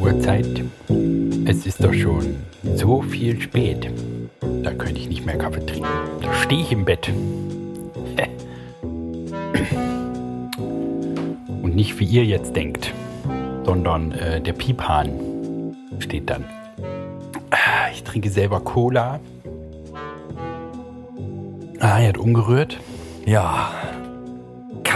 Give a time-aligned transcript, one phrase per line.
[0.00, 0.64] Uhrzeit?
[1.46, 2.36] Es ist doch schon
[2.76, 3.90] so viel spät.
[4.62, 5.88] Da könnte ich nicht mehr Kaffee trinken.
[6.22, 7.10] Da stehe ich im Bett.
[11.62, 12.92] Und nicht wie ihr jetzt denkt,
[13.64, 15.10] sondern äh, der Piephahn
[15.98, 16.44] steht dann.
[17.50, 19.20] Ah, Ich trinke selber Cola.
[21.80, 22.78] Ah, er hat umgerührt.
[23.26, 23.70] Ja.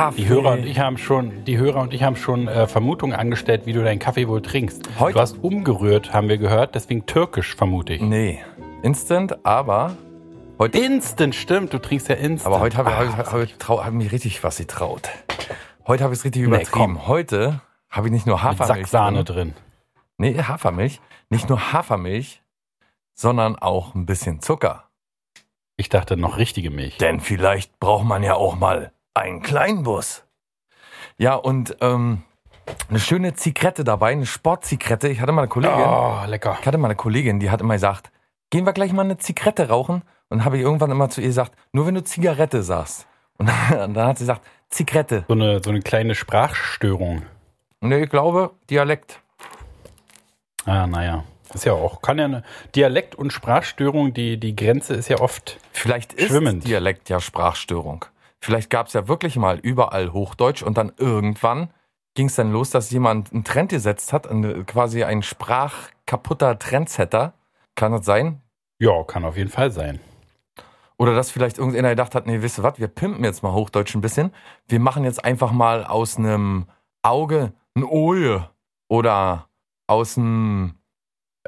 [0.05, 0.23] Kaffee.
[0.23, 3.63] Die Hörer und ich haben schon, die Hörer und ich haben schon äh, Vermutungen angestellt,
[3.67, 4.89] wie du deinen Kaffee wohl trinkst.
[4.99, 8.03] Heute- Du hast umgerührt, haben wir gehört, deswegen türkisch vermute ich.
[8.03, 8.41] Nee.
[8.83, 9.97] Instant, aber
[10.59, 10.79] heute.
[10.79, 12.55] Instant, stimmt, du trinkst ja Instant.
[12.55, 15.09] Aber heute habe ich, Ah, hab ich, hab ich, trau- hab mich richtig was getraut.
[15.87, 16.71] Heute habe ich es richtig Nee, übertrieben.
[16.71, 17.07] komm.
[17.09, 18.87] heute habe ich nicht nur mit Hafermilch.
[18.89, 19.55] Sacksahne drin.
[19.55, 19.55] drin.
[20.19, 21.01] Nee, Hafermilch.
[21.31, 22.43] Nicht nur Hafermilch,
[23.15, 24.85] sondern auch ein bisschen Zucker.
[25.77, 26.99] Ich dachte noch richtige Milch.
[26.99, 30.25] Denn vielleicht braucht man ja auch mal einen Kleinbus.
[31.17, 32.23] Ja, und ähm,
[32.89, 35.09] eine schöne Zigarette dabei, eine Sportzigarette.
[35.09, 35.79] Ich hatte mal eine Kollegin.
[35.79, 36.59] Oh, lecker.
[36.61, 38.11] Ich hatte mal eine Kollegin, die hat immer gesagt,
[38.51, 40.03] gehen wir gleich mal eine Zigarette rauchen?
[40.29, 43.07] Und dann habe ich irgendwann immer zu ihr gesagt, nur wenn du Zigarette sagst.
[43.39, 45.25] Und dann, dann hat sie gesagt, Zigarette.
[45.29, 47.23] So eine, so eine kleine Sprachstörung.
[47.81, 49.21] Nee, ich glaube, Dialekt.
[50.65, 51.25] Ah, naja.
[51.53, 52.43] Ist ja auch, kann ja eine
[52.75, 55.61] Dialekt- und Sprachstörung, die, die Grenze ist ja oft.
[55.73, 56.67] Vielleicht ist Schwimmend.
[56.67, 58.07] Dialekt ja Sprachstörung.
[58.45, 61.71] Vielleicht gab es ja wirklich mal überall Hochdeutsch und dann irgendwann
[62.15, 67.33] ging es dann los, dass jemand einen Trend gesetzt hat, eine, quasi ein sprachkaputter Trendsetter.
[67.75, 68.43] Kann das sein?
[68.79, 69.99] Ja, kann auf jeden Fall sein.
[70.97, 73.95] Oder dass vielleicht irgendeiner gedacht hat, nee, wisst ihr was, wir pimpen jetzt mal Hochdeutsch
[73.95, 74.33] ein bisschen.
[74.69, 76.67] Wir machen jetzt einfach mal aus einem
[77.03, 78.49] Auge ein Oje.
[78.89, 79.49] Oder
[79.87, 80.75] aus einem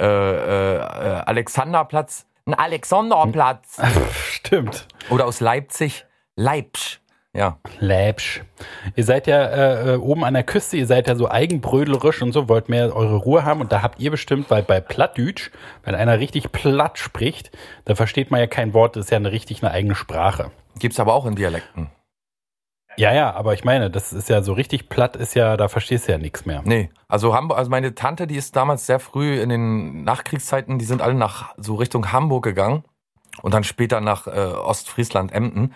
[0.00, 0.80] äh, äh, äh,
[1.26, 3.80] Alexanderplatz ein Alexanderplatz.
[4.30, 4.86] Stimmt.
[5.10, 6.06] Oder aus Leipzig
[6.36, 7.00] Leipzig.
[7.36, 7.58] Ja.
[7.80, 8.42] Läpsch.
[8.94, 12.32] Ihr seid ja äh, äh, oben an der Küste, ihr seid ja so eigenbrödlerisch und
[12.32, 15.50] so, wollt mehr eure Ruhe haben und da habt ihr bestimmt, weil bei Plattdütsch,
[15.84, 17.50] wenn einer richtig platt spricht,
[17.84, 20.50] da versteht man ja kein Wort, das ist ja eine richtig eine eigene Sprache.
[20.78, 21.90] Gibt's aber auch in Dialekten.
[22.96, 26.08] Ja, ja, aber ich meine, das ist ja so richtig platt, ist ja, da verstehst
[26.08, 26.62] du ja nichts mehr.
[26.64, 30.86] Nee, also Hamburg, also meine Tante, die ist damals sehr früh in den Nachkriegszeiten, die
[30.86, 32.84] sind alle nach so Richtung Hamburg gegangen
[33.42, 35.74] und dann später nach äh, Ostfriesland, Emden,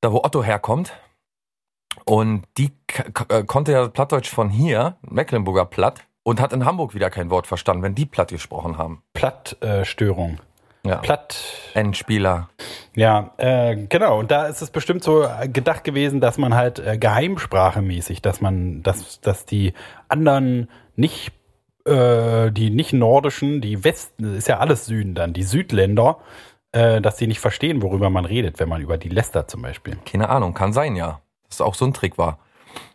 [0.00, 0.92] da wo Otto herkommt.
[2.04, 2.72] Und die
[3.28, 7.46] äh, konnte ja Plattdeutsch von hier, Mecklenburger Platt, und hat in Hamburg wieder kein Wort
[7.46, 9.02] verstanden, wenn die platt gesprochen haben.
[9.14, 10.34] Plattstörung.
[10.34, 10.88] Äh.
[10.88, 10.96] Ja.
[10.96, 11.36] Platt.
[11.74, 12.48] Endspieler.
[12.96, 14.18] Ja, äh, genau.
[14.18, 18.82] Und da ist es bestimmt so gedacht gewesen, dass man halt äh, geheimsprachemäßig, dass man,
[18.82, 19.74] dass, dass die
[20.08, 21.32] anderen nicht,
[21.84, 26.18] äh, die nicht nordischen, die Westen, ist ja alles Süden dann, die Südländer,
[26.72, 29.98] äh, dass die nicht verstehen, worüber man redet, wenn man über die lästert zum Beispiel.
[30.04, 31.20] Keine Ahnung, kann sein, ja.
[31.48, 32.38] Dass auch so ein Trick war.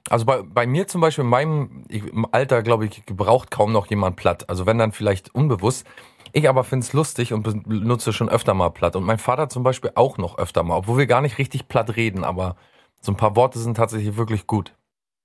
[0.09, 1.85] Also bei, bei mir zum Beispiel, in meinem
[2.31, 4.49] Alter, glaube ich, gebraucht kaum noch jemand platt.
[4.49, 5.85] Also wenn dann vielleicht unbewusst.
[6.31, 8.95] Ich aber finde es lustig und benutze schon öfter mal platt.
[8.95, 11.95] Und mein Vater zum Beispiel auch noch öfter mal, obwohl wir gar nicht richtig platt
[11.95, 12.57] reden, aber
[13.01, 14.73] so ein paar Worte sind tatsächlich wirklich gut.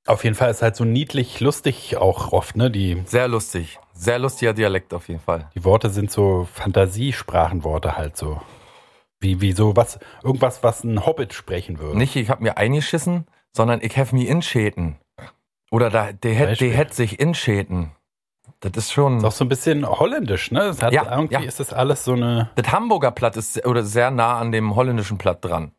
[0.07, 2.71] Auf jeden Fall ist halt so niedlich, lustig auch oft, ne?
[2.71, 3.79] Die, Sehr lustig.
[3.93, 5.51] Sehr lustiger Dialekt auf jeden Fall.
[5.55, 8.41] die Worte sind so Fantasiesprachenworte halt so.
[9.21, 11.99] Wie, wie so was, irgendwas, was ein Hobbit sprechen würde.
[11.99, 14.97] Nicht, ich habe mir eingeschissen, sondern ich have me inschäten.
[15.71, 17.93] Oder da, der hätte hätt sich inschäten.
[18.61, 19.19] Das ist schon.
[19.19, 20.63] Ist auch so ein bisschen holländisch, ne?
[20.63, 21.41] Es hat Ja, irgendwie ja.
[21.49, 22.51] ist das alles so eine.
[22.57, 25.73] Das Hamburger Platt ist oder sehr nah an dem holländischen Platt dran.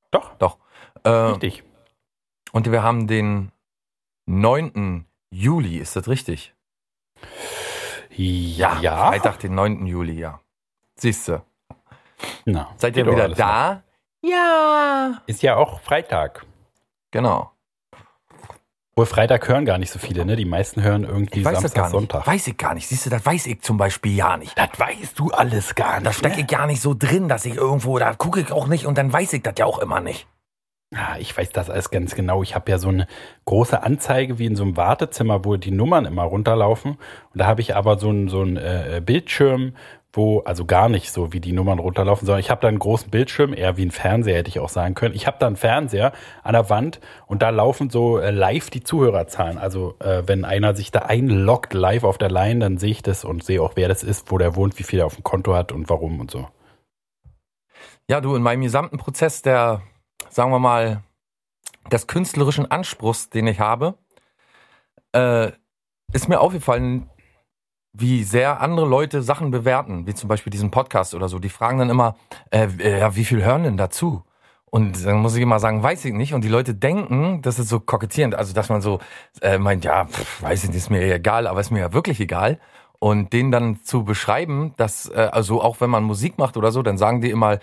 [0.10, 0.58] Doch, Doch.
[1.04, 1.66] Äh, richtig.
[2.54, 3.52] und wir haben den
[4.26, 5.06] 9.
[5.32, 6.54] Juli, ist das richtig?
[8.16, 8.76] Ja.
[9.10, 9.86] Freitag, den 9.
[9.86, 10.40] Juli, ja.
[10.96, 11.44] Siehste.
[12.46, 13.84] Na, Seid ihr wieder da?
[14.22, 15.10] Ja.
[15.12, 15.22] noch.
[15.28, 16.46] Ist ja auch Freitag.
[17.12, 17.52] Genau.
[18.96, 20.36] Wohl Freitag hören gar nicht so viele, ne?
[20.36, 21.92] Die meisten hören irgendwie Ich weiß das Samstag.
[21.92, 22.28] Sonntag.
[22.28, 22.88] Weiß ich gar nicht.
[22.90, 24.58] Siehst du, das weiß ich zum Beispiel ja nicht.
[24.58, 26.18] Das weißt du alles gar Da nicht.
[26.20, 28.98] stecke ich gar nicht so drin, dass ich irgendwo, da gucke ich auch nicht und
[28.98, 30.28] dann weiß ich das ja auch immer nicht.
[30.96, 32.42] Ah, ich weiß das alles ganz genau.
[32.42, 33.06] Ich habe ja so eine
[33.46, 36.94] große Anzeige wie in so einem Wartezimmer, wo die Nummern immer runterlaufen.
[36.94, 37.00] Und
[37.36, 39.74] da habe ich aber so einen so einen, äh, Bildschirm,
[40.14, 43.12] wo, also gar nicht so, wie die Nummern runterlaufen, sondern ich habe da einen großen
[43.12, 45.14] Bildschirm, eher wie ein Fernseher, hätte ich auch sagen können.
[45.14, 48.82] Ich habe da einen Fernseher an der Wand und da laufen so äh, live die
[48.82, 49.60] Zuhörerzahlen.
[49.60, 53.24] Also äh, wenn einer sich da einloggt live auf der Line, dann sehe ich das
[53.24, 55.54] und sehe auch, wer das ist, wo der wohnt, wie viel er auf dem Konto
[55.54, 56.48] hat und warum und so.
[58.10, 59.84] Ja, du, in meinem gesamten Prozess der
[60.30, 61.04] sagen wir mal,
[61.92, 63.96] des künstlerischen Anspruchs, den ich habe,
[65.14, 65.52] äh,
[66.14, 67.10] ist mir aufgefallen,
[67.94, 71.40] wie sehr andere Leute Sachen bewerten, wie zum Beispiel diesen Podcast oder so.
[71.40, 72.16] Die fragen dann immer,
[72.52, 72.68] äh,
[73.00, 74.24] ja, wie viel hören denn dazu?
[74.72, 76.34] Und dann muss ich immer sagen, weiß ich nicht.
[76.34, 79.00] Und die Leute denken, das ist so kokettierend, also dass man so
[79.42, 82.20] äh, meint, ja, pff, weiß ich nicht, ist mir egal, aber ist mir ja wirklich
[82.20, 82.60] egal.
[83.00, 86.84] Und denen dann zu beschreiben, dass, äh, also auch wenn man Musik macht oder so,
[86.84, 87.60] dann sagen die immer,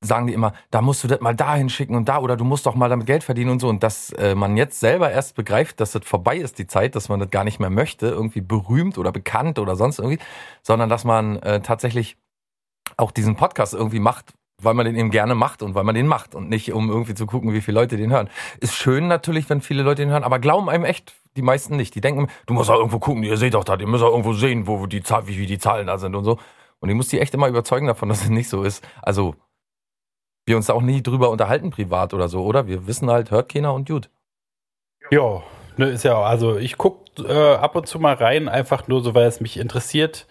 [0.00, 2.64] sagen die immer, da musst du das mal dahin schicken und da oder du musst
[2.66, 3.68] doch mal damit Geld verdienen und so.
[3.68, 7.08] Und dass äh, man jetzt selber erst begreift, dass das vorbei ist, die Zeit, dass
[7.08, 10.18] man das gar nicht mehr möchte, irgendwie berühmt oder bekannt oder sonst irgendwie,
[10.62, 12.16] sondern dass man äh, tatsächlich
[12.96, 14.32] auch diesen Podcast irgendwie macht,
[14.62, 17.14] weil man den eben gerne macht und weil man den macht und nicht um irgendwie
[17.14, 18.30] zu gucken, wie viele Leute den hören.
[18.60, 21.94] Ist schön natürlich, wenn viele Leute den hören, aber glauben einem echt die meisten nicht.
[21.94, 24.32] Die denken, du musst auch irgendwo gucken, ihr seht doch da, ihr müsst auch irgendwo
[24.32, 26.38] sehen, wo die Zahl, wie, wie die Zahlen da sind und so.
[26.80, 28.82] Und ich muss die echt immer überzeugen davon, dass es nicht so ist.
[29.02, 29.34] Also
[30.50, 32.66] wir uns da auch nie drüber unterhalten privat oder so, oder?
[32.66, 34.10] Wir wissen halt, hört keiner und gut.
[35.10, 35.42] Ja,
[35.76, 39.14] ne, ist ja, also ich gucke äh, ab und zu mal rein, einfach nur so,
[39.14, 40.26] weil es mich interessiert,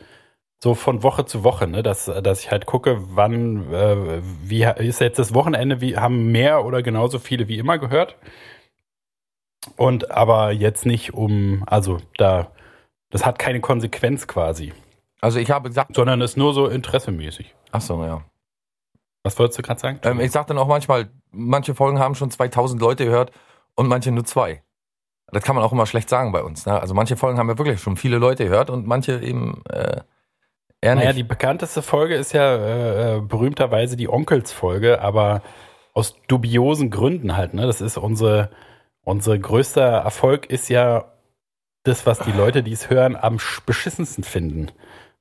[0.61, 4.99] so von Woche zu Woche, ne, dass, dass ich halt gucke, wann, äh, wie ist
[4.99, 8.17] jetzt das Wochenende, wie haben mehr oder genauso viele wie immer gehört.
[9.77, 12.51] Und aber jetzt nicht um, also da,
[13.09, 14.73] das hat keine Konsequenz quasi.
[15.21, 15.95] Also ich habe gesagt.
[15.95, 17.55] Sondern ist nur so interessemäßig.
[17.71, 18.23] Ach so, ja.
[19.23, 19.99] Was wolltest du gerade sagen?
[20.03, 23.31] Ähm, ich sag dann auch manchmal, manche Folgen haben schon 2000 Leute gehört
[23.75, 24.63] und manche nur zwei.
[25.31, 26.65] Das kann man auch immer schlecht sagen bei uns.
[26.65, 26.79] Ne?
[26.79, 30.01] Also manche Folgen haben ja wirklich schon viele Leute gehört und manche eben äh,
[30.81, 31.03] eher nicht.
[31.03, 35.41] Naja, die bekannteste Folge ist ja äh, äh, berühmterweise die Onkels-Folge, aber
[35.93, 37.53] aus dubiosen Gründen halt.
[37.53, 37.67] Ne?
[37.67, 38.49] Das ist unsere,
[39.03, 41.11] unser größter Erfolg ist ja
[41.83, 44.71] das, was die Leute, die es hören, am beschissensten finden.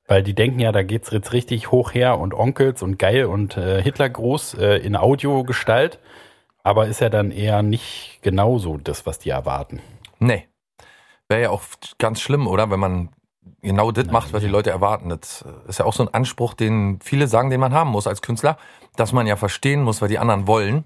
[0.09, 3.57] Weil die denken ja, da geht's jetzt richtig hoch her und Onkels und geil und
[3.57, 5.99] äh, Hitler groß äh, in Audiogestalt.
[6.63, 9.81] Aber ist ja dann eher nicht genauso das, was die erwarten.
[10.17, 10.47] Nee.
[11.27, 11.61] Wäre ja auch
[11.99, 12.71] ganz schlimm, oder?
[12.71, 13.09] Wenn man
[13.61, 15.09] genau das macht, was die Leute erwarten.
[15.09, 18.23] Das ist ja auch so ein Anspruch, den viele sagen, den man haben muss als
[18.23, 18.57] Künstler,
[18.95, 20.85] dass man ja verstehen muss, was die anderen wollen.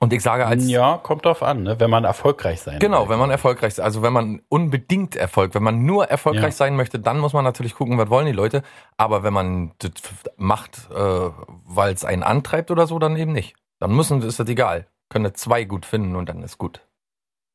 [0.00, 0.68] Und ich sage als.
[0.68, 1.80] Ja, kommt drauf an, ne?
[1.80, 3.10] wenn man erfolgreich sein Genau, will.
[3.10, 6.52] wenn man erfolgreich sein Also wenn man unbedingt Erfolg, wenn man nur erfolgreich ja.
[6.52, 8.62] sein möchte, dann muss man natürlich gucken, was wollen die Leute.
[8.96, 9.90] Aber wenn man das
[10.36, 11.30] macht, äh,
[11.66, 13.56] weil es einen antreibt oder so, dann eben nicht.
[13.80, 14.86] Dann müssen, ist das egal.
[15.08, 16.80] Können zwei gut finden und dann ist gut.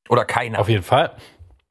[0.09, 0.59] Oder keiner.
[0.59, 1.11] Auf jeden Fall.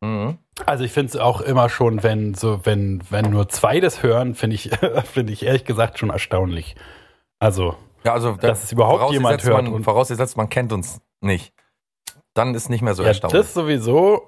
[0.00, 0.38] Mhm.
[0.66, 4.34] Also ich finde es auch immer schon, wenn so, wenn, wenn nur zwei das hören,
[4.34, 4.70] finde ich,
[5.04, 6.76] finde ich ehrlich gesagt schon erstaunlich.
[7.38, 9.68] Also ja, also dass es überhaupt jemand hört.
[9.68, 11.52] Man, vorausgesetzt, man kennt uns nicht.
[12.34, 13.40] Dann ist nicht mehr so ja, erstaunlich.
[13.40, 14.22] Das sowieso.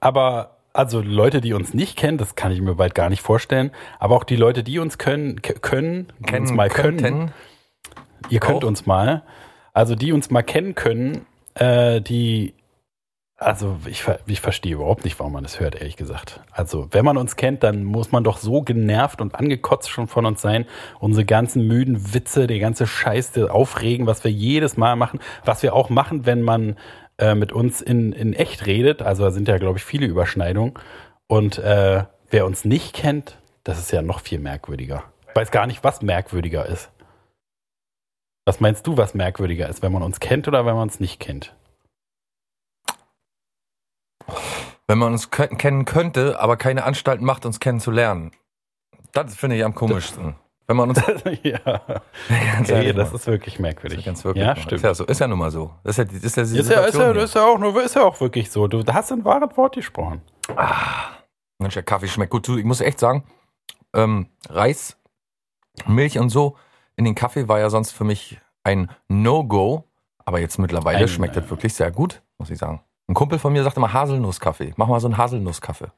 [0.00, 3.70] Aber also Leute, die uns nicht kennen, das kann ich mir bald gar nicht vorstellen.
[3.98, 6.98] Aber auch die Leute, die uns können, können, kennen, uns mal können.
[6.98, 7.32] können
[8.28, 8.68] ihr könnt auch.
[8.68, 9.22] uns mal.
[9.72, 12.54] Also die uns mal kennen können, äh, die
[13.44, 16.40] also ich, ich verstehe überhaupt nicht, warum man das hört, ehrlich gesagt.
[16.50, 20.26] Also wenn man uns kennt, dann muss man doch so genervt und angekotzt schon von
[20.26, 20.66] uns sein.
[20.98, 25.62] Unsere ganzen müden Witze, der ganze Scheiß, der Aufregen, was wir jedes Mal machen, was
[25.62, 26.76] wir auch machen, wenn man
[27.18, 29.02] äh, mit uns in, in echt redet.
[29.02, 30.74] Also da sind ja, glaube ich, viele Überschneidungen.
[31.26, 35.04] Und äh, wer uns nicht kennt, das ist ja noch viel merkwürdiger.
[35.28, 36.90] Ich weiß gar nicht, was merkwürdiger ist.
[38.46, 41.18] Was meinst du, was merkwürdiger ist, wenn man uns kennt oder wenn man uns nicht
[41.18, 41.54] kennt?
[44.86, 48.32] Wenn man uns kennen könnte, aber keine Anstalten macht, uns kennenzulernen.
[49.12, 50.36] Das finde ich am komischsten.
[50.66, 51.00] Wenn man uns.
[51.42, 51.58] ja.
[52.60, 53.98] okay, das ist wirklich merkwürdig.
[53.98, 54.72] Ist ganz wirklich ja, stimmt.
[54.72, 55.70] Ist ja, so, ist ja nun mal so.
[55.84, 58.02] Das ist ja, ist ja, ist ja, ist ja, ist ja auch, nur, ist ja
[58.02, 58.66] auch wirklich so.
[58.66, 60.22] Du hast ein wahres Wort gesprochen.
[60.56, 61.10] Ah,
[61.58, 62.48] Mensch, der Kaffee schmeckt gut.
[62.48, 63.24] Ich muss echt sagen,
[63.94, 64.96] ähm, Reis,
[65.86, 66.56] Milch und so
[66.96, 69.84] in den Kaffee war ja sonst für mich ein No-Go.
[70.24, 72.80] Aber jetzt mittlerweile ein, schmeckt das wirklich sehr gut, muss ich sagen.
[73.06, 74.72] Ein Kumpel von mir sagt immer Haselnusskaffee.
[74.76, 75.88] Mach mal so einen Haselnusskaffee.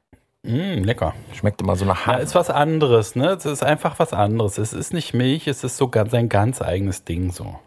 [0.43, 1.13] Mm, lecker.
[1.33, 2.19] Schmeckt immer so nach Hasel.
[2.19, 3.29] Ja, ist was anderes, ne?
[3.29, 4.57] Es ist einfach was anderes.
[4.57, 7.59] Es ist nicht Milch, es ist so ganz, ein ganz eigenes Ding so.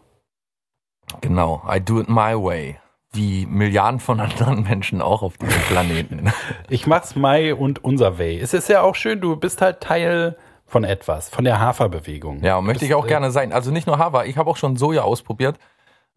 [1.21, 1.61] Genau.
[1.67, 2.77] I do it my way.
[3.13, 6.31] Wie Milliarden von anderen Menschen auch auf diesem Planeten.
[6.69, 8.39] ich mach's my und unser way.
[8.39, 12.41] Es ist ja auch schön, du bist halt Teil von etwas, von der Haferbewegung.
[12.41, 13.51] Ja, möchte ich auch äh, gerne sein.
[13.51, 15.57] Also nicht nur Hafer, ich habe auch schon Soja ausprobiert.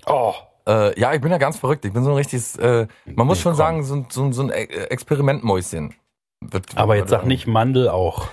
[0.07, 0.35] Oh.
[0.67, 1.85] Äh, ja, ich bin ja ganz verrückt.
[1.85, 3.59] Ich bin so ein richtiges, äh, man muss nee, schon komm.
[3.59, 5.95] sagen, so, so, so ein e-, Experimentmäuschen.
[6.41, 8.29] Wird, Aber jetzt sag nicht Mandel auch.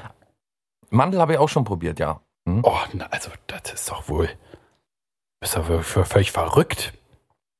[0.89, 2.21] Mandel habe ich auch schon probiert, ja.
[2.47, 2.61] Hm?
[2.63, 4.29] Oh, na, also das ist doch wohl,
[5.39, 6.93] bist doch völlig verrückt.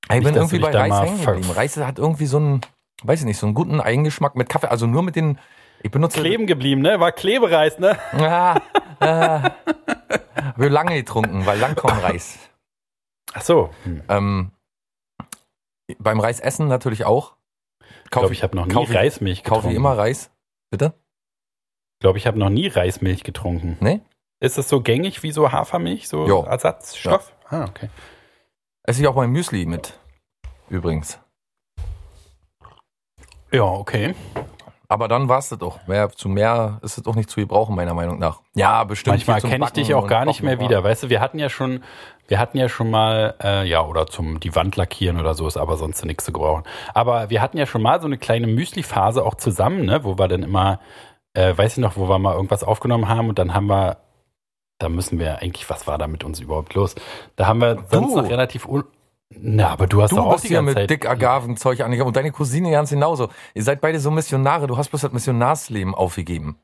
[0.04, 1.52] Ich bin nicht, irgendwie bei Reis hängen geblieben.
[1.52, 2.62] Reis hat irgendwie so einen,
[3.04, 4.68] weiß ich nicht, so einen guten Eigengeschmack mit Kaffee.
[4.68, 5.40] Also nur mit den,
[5.82, 6.20] ich benutze...
[6.20, 7.00] Kleben geblieben, ne?
[7.00, 7.98] War Klebereis, ne?
[8.20, 8.62] Ja,
[9.00, 9.50] äh,
[10.58, 12.40] wir lange getrunken, weil Langkornreis.
[13.34, 13.70] Ach so.
[13.84, 14.04] Hm.
[14.10, 14.52] Ähm,
[16.00, 17.36] Beim Reisessen natürlich auch.
[18.06, 19.62] Ich glaube, ich habe noch nie kauf Reismilch getrunken.
[19.62, 20.32] Kaufe ich immer Reis.
[20.70, 20.94] Bitte?
[21.96, 23.78] Ich glaube, ich habe noch nie Reismilch getrunken.
[23.80, 24.02] Nee?
[24.40, 26.44] Ist es so gängig wie so Hafermilch, so Jo.
[26.44, 27.34] Ersatzstoff?
[27.48, 27.90] Ah, okay.
[28.84, 30.00] Esse ich auch mein Müsli mit.
[30.70, 31.20] Übrigens.
[33.52, 34.16] Ja, okay.
[34.92, 35.88] Aber dann war es das auch.
[35.88, 38.42] Mehr, zu mehr ist es auch nicht zu gebrauchen, meiner Meinung nach.
[38.56, 39.26] Ja, bestimmt.
[39.26, 40.84] Manchmal kenne ich dich auch gar nicht mehr wieder.
[40.84, 41.82] Weißt du, wir hatten ja schon,
[42.28, 45.56] wir hatten ja schon mal, äh, ja, oder zum die Wand lackieren oder so ist
[45.56, 46.66] aber sonst nichts zu gebrauchen.
[46.94, 50.28] Aber wir hatten ja schon mal so eine kleine Müsli-Phase auch zusammen, ne, wo wir
[50.28, 50.82] dann immer,
[51.36, 53.96] äh, weiß ich noch, wo wir mal irgendwas aufgenommen haben und dann haben wir,
[54.78, 56.96] da müssen wir eigentlich, was war da mit uns überhaupt los?
[57.38, 58.84] Da haben wir sonst noch relativ un
[59.40, 60.90] na, aber du hast Du doch auch bist die hier ganze mit Zeit.
[60.90, 63.30] dick Agavenzeug an und deine Cousine ganz genauso.
[63.54, 66.58] Ihr seid beide so Missionare, du hast bloß das Missionarsleben aufgegeben.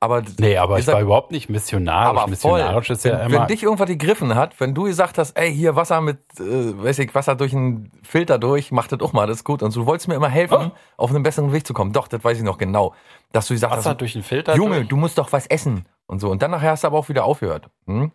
[0.00, 2.08] Aber, Nee, aber ich war überhaupt nicht missionarisch.
[2.20, 2.94] aber missionarisch voll.
[2.96, 3.40] ist ja wenn, immer.
[3.40, 7.00] wenn dich irgendwas gegriffen hat, wenn du gesagt hast, ey, hier Wasser mit, äh, weiß
[7.00, 9.60] ich, Wasser durch einen Filter durch, mach das auch mal, das ist gut.
[9.60, 11.92] Und du wolltest mir immer helfen, auf einen besseren Weg zu kommen.
[11.92, 12.94] Doch, das weiß ich noch genau.
[13.32, 14.54] Dass du gesagt Wasser hast, durch den Filter.
[14.54, 14.88] Junge, durch?
[14.88, 15.84] du musst doch was essen.
[16.06, 16.30] Und so.
[16.30, 17.68] Und dann nachher hast du aber auch wieder aufgehört.
[17.86, 18.12] Hm?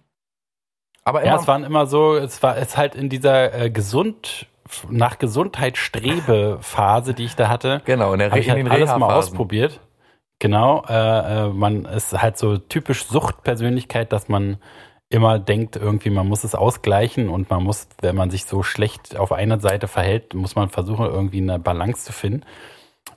[1.06, 4.48] Aber immer, Ja, es waren immer so, es war es halt in dieser äh, gesund
[4.90, 8.66] nach Gesundheit strebe Phase, die ich da hatte, genau, in, der Re ich in halt
[8.66, 9.80] den alles mal ausprobiert.
[10.40, 14.58] Genau, äh, äh, man ist halt so typisch Suchtpersönlichkeit, dass man
[15.10, 19.16] immer denkt, irgendwie man muss es ausgleichen und man muss, wenn man sich so schlecht
[19.16, 22.44] auf einer Seite verhält, muss man versuchen, irgendwie eine Balance zu finden.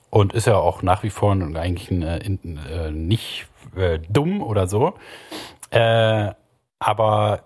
[0.09, 4.41] Und ist ja auch nach wie vor eigentlich ein, äh, in- äh, nicht äh, dumm
[4.41, 4.93] oder so.
[5.71, 6.31] Äh,
[6.79, 7.41] aber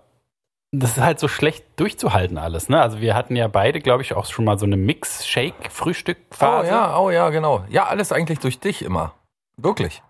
[0.72, 2.82] das ist halt so schlecht durchzuhalten alles, ne?
[2.82, 4.80] Also wir hatten ja beide, glaube ich, auch schon mal so eine Oh
[5.72, 6.68] Mix-Shake-Frühstück-Phase.
[6.70, 7.66] ja, oh ja, genau.
[7.70, 9.14] Ja, alles eigentlich durch dich immer.
[9.58, 10.02] Wirklich.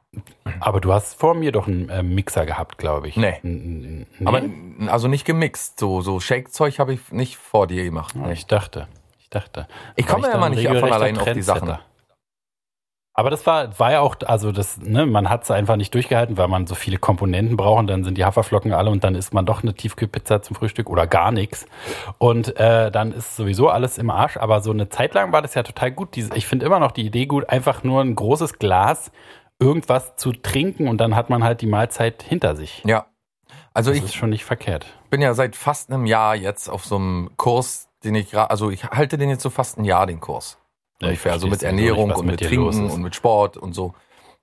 [0.59, 3.15] Aber du hast vor mir doch einen äh, Mixer gehabt, glaube ich.
[3.17, 3.39] Nee.
[3.43, 4.25] N- nee?
[4.25, 4.41] Aber
[4.91, 5.79] also nicht gemixt.
[5.79, 8.13] So, so Shake-Zeug habe ich nicht vor dir gemacht.
[8.15, 8.33] Ja, Nee.
[8.33, 8.87] ich dachte.
[9.19, 9.67] Ich dachte.
[9.95, 11.41] Ich komme ja immer nicht von allein auf die.
[11.41, 11.77] Sachen.
[13.21, 16.37] Aber das war, war ja auch, also das, ne, man hat es einfach nicht durchgehalten,
[16.37, 19.31] weil man so viele Komponenten braucht und dann sind die Haferflocken alle und dann isst
[19.31, 21.67] man doch eine Tiefkühlpizza zum Frühstück oder gar nichts.
[22.17, 24.37] Und äh, dann ist sowieso alles im Arsch.
[24.37, 26.15] Aber so eine Zeit lang war das ja total gut.
[26.15, 29.11] Diese, ich finde immer noch die Idee gut, einfach nur ein großes Glas
[29.59, 32.81] irgendwas zu trinken und dann hat man halt die Mahlzeit hinter sich.
[32.87, 33.05] Ja.
[33.75, 34.87] Also Das ich ist schon nicht verkehrt.
[35.11, 38.71] bin ja seit fast einem Jahr jetzt auf so einem Kurs, den ich gerade, also
[38.71, 40.57] ich halte den jetzt so fast ein Jahr, den Kurs.
[41.01, 42.93] Ja, ich Ungefähr, so verstehe mit nicht, Ernährung was und mit mit Trinken ist.
[42.93, 43.93] und mit Sport und so.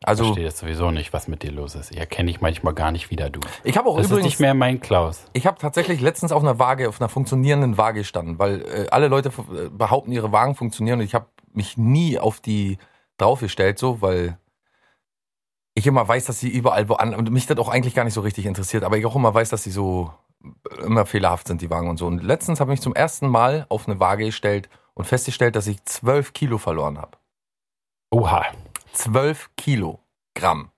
[0.00, 1.90] Ich Also verstehe das sowieso nicht, was mit dir los ist.
[1.90, 3.40] Ich erkenne dich manchmal gar nicht wieder, du.
[3.64, 5.24] ich habe auch Das ist übrigens nicht mehr mein Klaus.
[5.32, 9.08] Ich habe tatsächlich letztens auf einer Waage, auf einer funktionierenden Waage gestanden, weil äh, alle
[9.08, 12.78] Leute äh, behaupten, ihre Wagen funktionieren und ich habe mich nie auf die
[13.16, 14.38] draufgestellt, so, weil
[15.74, 18.14] ich immer weiß, dass sie überall wo an und mich das auch eigentlich gar nicht
[18.14, 20.12] so richtig interessiert, aber ich auch immer weiß, dass sie so
[20.44, 22.06] äh, immer fehlerhaft sind, die Wagen und so.
[22.06, 25.66] Und letztens habe ich mich zum ersten Mal auf eine Waage gestellt und festgestellt, dass
[25.66, 27.16] ich 12 Kilo verloren habe.
[28.10, 28.44] Oha.
[28.92, 30.70] 12 Kilogramm.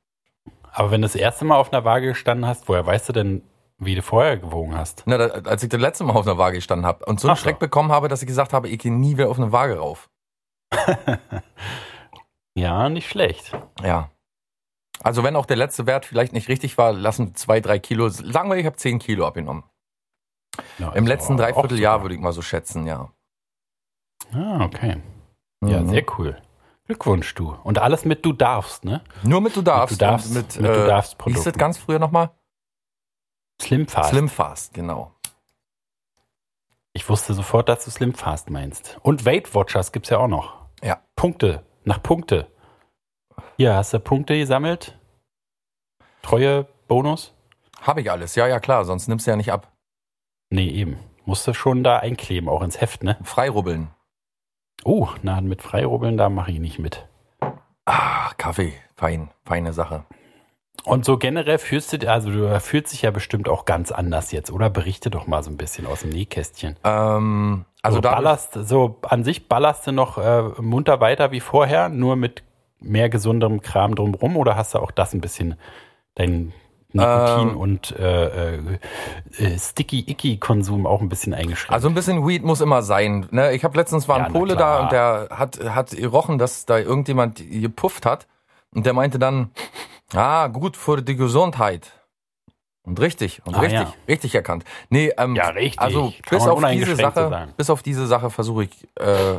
[0.73, 3.43] Aber wenn du das erste Mal auf einer Waage gestanden hast, woher weißt du denn,
[3.79, 5.03] wie du vorher gewogen hast?
[5.07, 7.33] Na, da, als ich das letzte Mal auf einer Waage gestanden habe und so einen
[7.33, 7.45] Ach so.
[7.45, 10.11] Schreck bekommen habe, dass ich gesagt habe, ich gehe nie wieder auf eine Waage rauf.
[12.55, 13.57] Ja, nicht schlecht.
[13.83, 14.11] Ja.
[15.03, 18.51] Also wenn auch der letzte Wert vielleicht nicht richtig war, lassen zwei, drei Kilo, sagen
[18.51, 19.65] wir, ich habe zehn Kilo abgenommen.
[20.79, 23.13] Ja, Im letzten Dreivierteljahr würde ich mal so schätzen, ja.
[24.33, 24.97] Ah, okay.
[25.65, 25.89] Ja, Mhm.
[25.91, 26.41] sehr cool.
[26.87, 27.55] Glückwunsch, du.
[27.63, 29.03] Und alles mit du darfst, ne?
[29.23, 30.01] Nur mit du darfst.
[30.01, 31.59] du darfst- und mit, mit du äh, darfst Wie hieß das Produkten.
[31.59, 32.31] ganz früher nochmal?
[33.63, 34.11] Slim Fast.
[34.11, 35.15] Slim Fast, genau.
[36.93, 38.99] Ich wusste sofort, dass du Slim Fast meinst.
[39.03, 40.55] Und Weight Watchers gibt's ja auch noch.
[40.83, 41.01] Ja.
[41.15, 41.65] Punkte.
[41.85, 42.51] Nach Punkte.
[43.57, 44.99] Hier, hast du Punkte gesammelt?
[46.23, 47.33] Treue Bonus?
[47.81, 49.73] Habe ich alles, ja, ja klar, sonst nimmst du ja nicht ab.
[50.51, 50.99] Nee, eben.
[51.25, 53.17] Musst du schon da einkleben, auch ins Heft, ne?
[53.23, 53.89] Freirubbeln.
[54.85, 57.07] Oh, na, mit Freirubbeln, da mache ich nicht mit.
[57.85, 60.05] Ah, Kaffee, fein, feine Sache.
[60.85, 64.51] Und so generell fühlst du, also du fühlst dich ja bestimmt auch ganz anders jetzt,
[64.51, 64.71] oder?
[64.71, 66.77] Berichte doch mal so ein bisschen aus dem Nähkästchen.
[66.85, 71.89] Ähm, also so ballerst, so an sich ballerst du noch äh, munter weiter wie vorher,
[71.91, 72.43] nur mit
[72.81, 75.57] mehr gesunderem Kram drumrum, oder hast du auch das ein bisschen
[76.15, 76.53] dein
[76.93, 77.57] Nikotin Ähm.
[77.57, 81.73] und äh, äh, Sticky-Icky-Konsum auch ein bisschen eingeschränkt?
[81.73, 83.27] Also ein bisschen Weed muss immer sein.
[83.31, 83.53] Ne?
[83.55, 86.67] Ich habe letztens war Ja, ein na Pole da und der hat hat gerochen, dass
[86.67, 88.27] da irgendjemand gepufft hat
[88.75, 89.51] und der meinte dann,
[90.15, 91.93] ah gut für die Gesundheit.
[92.83, 93.95] Und richtig und Ah, richtig ja.
[94.09, 94.65] richtig erkannt.
[94.89, 95.79] Nee, ähm, Ja, richtig.
[95.81, 99.37] Also Kann bis auf diese Sache, bis auf diese Sache versuche ich, äh,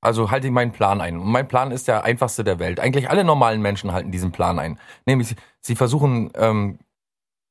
[0.00, 1.18] also halte ich meinen Plan ein.
[1.18, 2.80] Und mein Plan ist der einfachste der Welt.
[2.80, 4.78] Eigentlich alle normalen Menschen halten diesen Plan ein.
[5.06, 6.78] Nämlich, sie, versuchen ähm,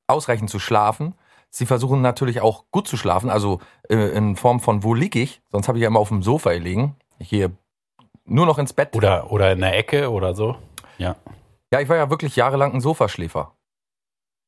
[0.08, 1.14] ausreichend zu schlafen.
[1.50, 5.42] sie versuchen natürlich auch gut zu schlafen, also äh, in Form von wo lieg ich,
[5.50, 6.96] sonst habe ich ja immer auf dem Sofa gelegen.
[7.18, 7.50] Hier
[8.24, 8.94] nur noch ins Bett.
[8.94, 10.56] Oder, oder in der Ecke oder so.
[10.98, 11.16] Ja.
[11.72, 13.54] Ja, ich war ja wirklich jahrelang ein Sofaschläfer.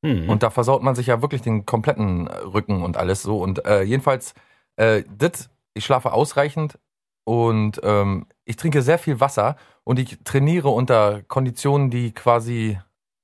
[0.04, 0.28] Hm.
[0.28, 3.38] Und da versaut man sich ja wirklich den kompletten Rücken und alles so.
[3.38, 4.35] Und äh, jedenfalls,
[4.76, 6.78] äh, das, ich schlafe ausreichend
[7.25, 12.79] und ähm, ich trinke sehr viel Wasser und ich trainiere unter Konditionen, die quasi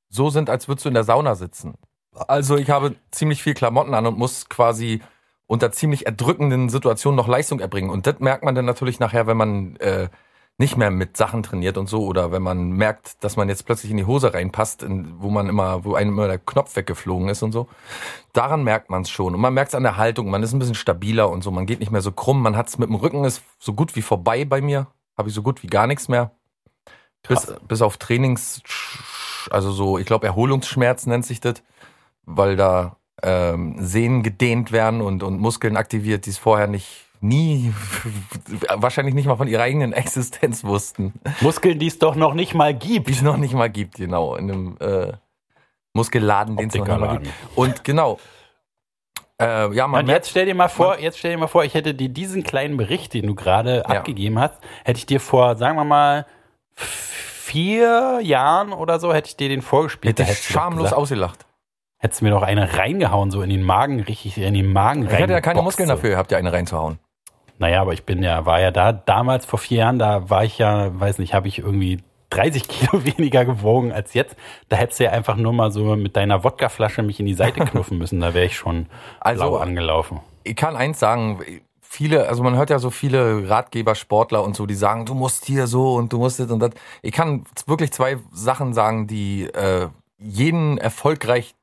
[0.08, 1.74] so sind, als würdest du in der Sauna sitzen.
[2.12, 5.00] Also ich habe ziemlich viel Klamotten an und muss quasi
[5.46, 7.90] unter ziemlich erdrückenden Situationen noch Leistung erbringen.
[7.90, 10.08] Und das merkt man dann natürlich nachher, wenn man äh,
[10.60, 13.92] nicht mehr mit Sachen trainiert und so oder wenn man merkt, dass man jetzt plötzlich
[13.92, 17.44] in die Hose reinpasst, in, wo man immer, wo einem immer der Knopf weggeflogen ist
[17.44, 17.68] und so.
[18.32, 20.30] Daran merkt man es schon und man merkt es an der Haltung.
[20.30, 21.52] Man ist ein bisschen stabiler und so.
[21.52, 22.42] Man geht nicht mehr so krumm.
[22.42, 24.88] Man hat es mit dem Rücken ist so gut wie vorbei bei mir.
[25.16, 26.32] Habe ich so gut wie gar nichts mehr.
[27.26, 27.60] Bis, Krass.
[27.66, 28.62] bis auf Trainings,
[29.50, 31.62] also so, ich glaube Erholungsschmerz nennt sich das,
[32.24, 37.72] weil da ähm, Sehnen gedehnt werden und, und Muskeln aktiviert, die es vorher nicht nie,
[38.76, 41.14] wahrscheinlich nicht mal von ihrer eigenen Existenz wussten.
[41.40, 43.10] Muskeln, die es doch noch nicht mal Die gibt.
[43.10, 44.36] es noch nicht mal gibt, genau.
[44.36, 45.12] In einem äh,
[45.94, 47.32] Muskelladen, den es noch nicht mal gibt.
[47.54, 48.18] Und genau.
[49.40, 51.74] Äh, ja, man Und jetzt stell dir mal vor, jetzt stell dir mal vor, ich
[51.74, 53.98] hätte dir diesen kleinen Bericht, den du gerade Ja.
[53.98, 56.26] abgegeben hast, hätte ich dir vor, sagen wir mal,
[56.74, 60.18] vier Jahren oder so, hätte ich dir den vorgespielt.
[60.18, 61.46] hätte ich schamlos ausgelacht.
[62.00, 65.10] Hättest du mir doch eine reingehauen, so in den Magen, richtig in den Magen Ich
[65.12, 65.94] hätte ja keine reingeboxt, Muskeln so.
[65.94, 66.98] dafür gehabt, dir eine reinzuhauen.
[67.58, 70.58] Naja, aber ich bin ja, war ja da, damals vor vier Jahren, da war ich
[70.58, 74.36] ja, weiß nicht, habe ich irgendwie 30 Kilo weniger gewogen als jetzt.
[74.68, 77.60] Da hättest du ja einfach nur mal so mit deiner Wodkaflasche mich in die Seite
[77.64, 78.20] knuffen müssen.
[78.20, 78.86] Da wäre ich schon
[79.20, 80.20] Also- blau angelaufen.
[80.44, 81.40] Ich kann eins sagen,
[81.82, 85.44] viele, also man hört ja so viele Ratgeber, Sportler und so, die sagen, du musst
[85.44, 86.70] hier so und du musst das und das.
[87.02, 91.54] Ich kann wirklich zwei Sachen sagen, die äh, jeden erfolgreich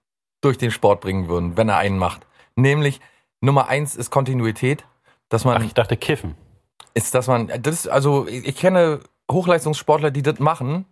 [0.42, 2.28] durch den Sport bringen würden, wenn er einen macht.
[2.56, 3.02] Nämlich
[3.42, 4.86] Nummer eins ist Kontinuität,
[5.36, 6.36] dass man Ach, ich dachte kiffen.
[6.94, 10.86] ist, dass man, das also ich, kenne Hochleistungssportler, die das machen.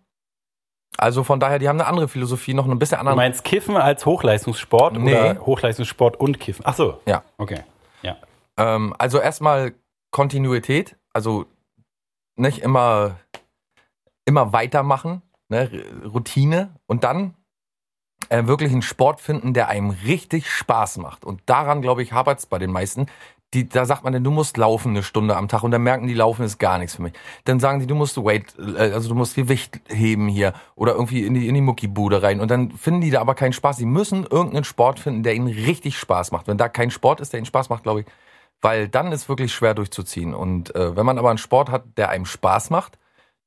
[0.98, 3.16] Also von daher, die haben eine andere Philosophie, noch ein bisschen Du andere.
[3.16, 5.14] meinst Kiffen als Hochleistungssport Nee.
[5.14, 6.64] oder Hochleistungssport und Kiffen?
[6.68, 7.00] Ach so.
[7.08, 7.24] Ja.
[7.38, 7.62] Okay.
[8.02, 8.18] Ja.
[8.58, 9.74] Ähm, also erstmal
[10.12, 11.46] Kontinuität, also
[12.36, 13.16] nicht immer,
[14.26, 15.72] immer weitermachen, ne,
[16.04, 17.34] Routine und dann
[18.30, 21.24] äh, wirklich einen Sport finden, der einem richtig Spaß macht.
[21.26, 23.08] Und daran, glaube ich, hapert es bei den meisten.
[23.54, 26.08] Die, da sagt man dann, du musst laufen eine Stunde am Tag und dann merken
[26.08, 27.14] die, laufen ist gar nichts für mich.
[27.46, 31.24] Dann sagen die, du musst Weight, äh, also du musst Gewicht heben hier oder irgendwie
[31.24, 33.78] in die, in die Muckibude rein und dann finden die da aber keinen Spaß.
[33.78, 36.48] Die müssen irgendeinen Sport finden, der ihnen richtig Spaß macht.
[36.48, 38.06] Wenn da kein Sport ist, der ihnen Spaß macht, glaube ich,
[38.62, 40.34] weil dann ist wirklich schwer durchzuziehen.
[40.34, 42.98] Und äh, wenn man aber einen Sport hat, der einem Spaß macht,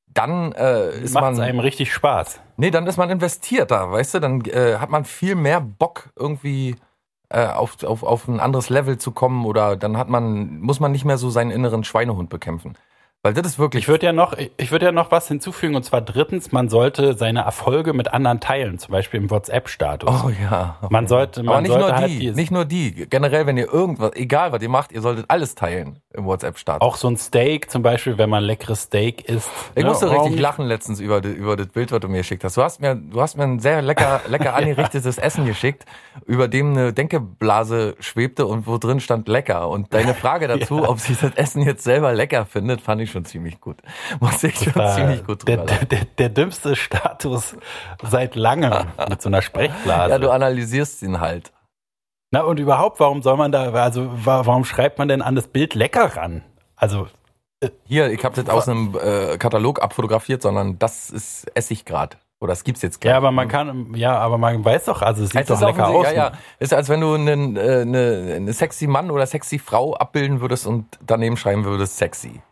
[0.07, 2.41] dann äh, ist Macht man es einem richtig Spaß.
[2.57, 4.21] Nee, dann ist man investiert da, weißt du?
[4.21, 6.77] Dann äh, hat man viel mehr Bock, irgendwie
[7.29, 11.05] auf, auf, auf ein anderes Level zu kommen oder dann hat man, muss man nicht
[11.05, 12.75] mehr so seinen inneren Schweinehund bekämpfen.
[13.27, 13.83] Weil das ist wirklich.
[13.83, 17.15] Ich würde ja noch, ich würde ja noch was hinzufügen und zwar drittens, man sollte
[17.15, 20.09] seine Erfolge mit anderen teilen, zum Beispiel im WhatsApp-Status.
[20.09, 20.77] oh ja.
[20.91, 22.93] Man sollte, man Aber nicht sollte nur halt die, nicht nur die.
[23.11, 26.83] Generell, wenn ihr irgendwas, egal was ihr macht, ihr solltet alles teilen im WhatsApp-Start.
[26.83, 29.51] auch so ein Steak, zum Beispiel, wenn man leckeres Steak isst.
[29.75, 32.57] Ich ne, musste richtig lachen letztens über, über das Bild, was du mir geschickt hast.
[32.57, 35.85] Du hast mir, du hast mir ein sehr lecker, lecker angerichtetes Essen geschickt,
[36.27, 39.69] über dem eine Denkeblase schwebte und wo drin stand lecker.
[39.69, 43.16] Und deine Frage dazu, ob sie das Essen jetzt selber lecker findet, fand ich schon
[43.25, 43.79] ziemlich gut.
[44.21, 47.57] Musste ich schon ziemlich gut der, drüber der, der, der dümmste Status
[48.03, 50.11] seit langem mit so einer Sprechblase.
[50.11, 51.53] Ja, du analysierst ihn halt.
[52.33, 55.47] Na und überhaupt, warum soll man da, also wa- warum schreibt man denn an das
[55.49, 56.43] Bild lecker ran?
[56.75, 57.09] Also
[57.85, 62.19] Hier, ich habe das aus einem äh, Katalog abfotografiert, sondern das ist Essiggrad.
[62.39, 63.13] Oder das gibt's jetzt gleich.
[63.13, 65.63] ja, aber man kann, ja, aber man weiß doch, also es sieht Es doch ist
[65.63, 66.05] lecker aus.
[66.05, 66.33] Ja, ja.
[66.59, 70.67] Ist, als wenn du einen, äh, eine, eine sexy Mann oder sexy Frau abbilden würdest
[70.67, 72.43] und daneben schreiben würdest sexy.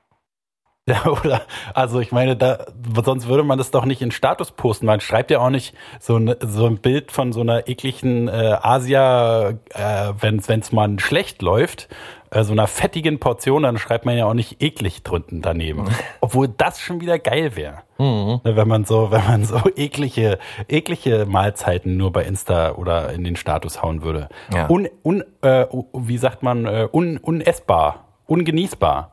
[0.88, 1.42] Ja, oder,
[1.72, 2.66] also ich meine, da,
[3.02, 4.84] sonst würde man das doch nicht in Status posten.
[4.84, 8.58] Man schreibt ja auch nicht so, ein so ein Bild von so einer ekligen äh,
[8.60, 11.88] Asia, äh, wenn es mal schlecht läuft,
[12.30, 15.86] äh, so einer fettigen Portion, dann schreibt man ja auch nicht eklig drunten daneben.
[16.20, 17.78] Obwohl das schon wieder geil wäre.
[17.96, 18.40] Mhm.
[18.44, 23.24] Ne, Wenn man so, wenn man so eklige, eklige Mahlzeiten nur bei Insta oder in
[23.24, 24.28] den Status hauen würde.
[24.52, 24.68] Ja.
[24.68, 29.12] Un, un, äh, wie sagt man, äh, un, unessbar, ungenießbar.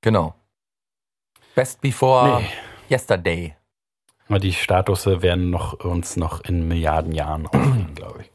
[0.00, 0.34] Genau.
[1.54, 2.48] Best before Nee.
[2.94, 3.54] yesterday.
[4.28, 8.30] Die Statusse werden noch, uns noch in Milliarden Jahren aufregen, glaube ich.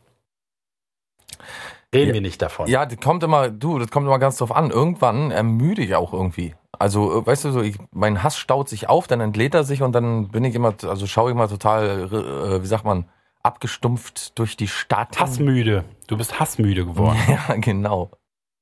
[1.94, 2.14] Reden Ja.
[2.16, 2.68] wir nicht davon.
[2.68, 4.72] Ja, das kommt immer, du, das kommt immer ganz drauf an.
[4.72, 6.54] Irgendwann ermüde ich auch irgendwie.
[6.78, 9.82] Also, äh, weißt du, so, ich, mein Hass staut sich auf, dann entlädt er sich
[9.82, 13.08] und dann bin ich immer, also schaue ich mal total, äh, wie sagt man,
[13.44, 15.18] abgestumpft durch die Stadt.
[15.18, 15.86] Hassmüde.
[16.08, 17.18] Du bist hassmüde geworden.
[17.30, 18.12] Ja, genau.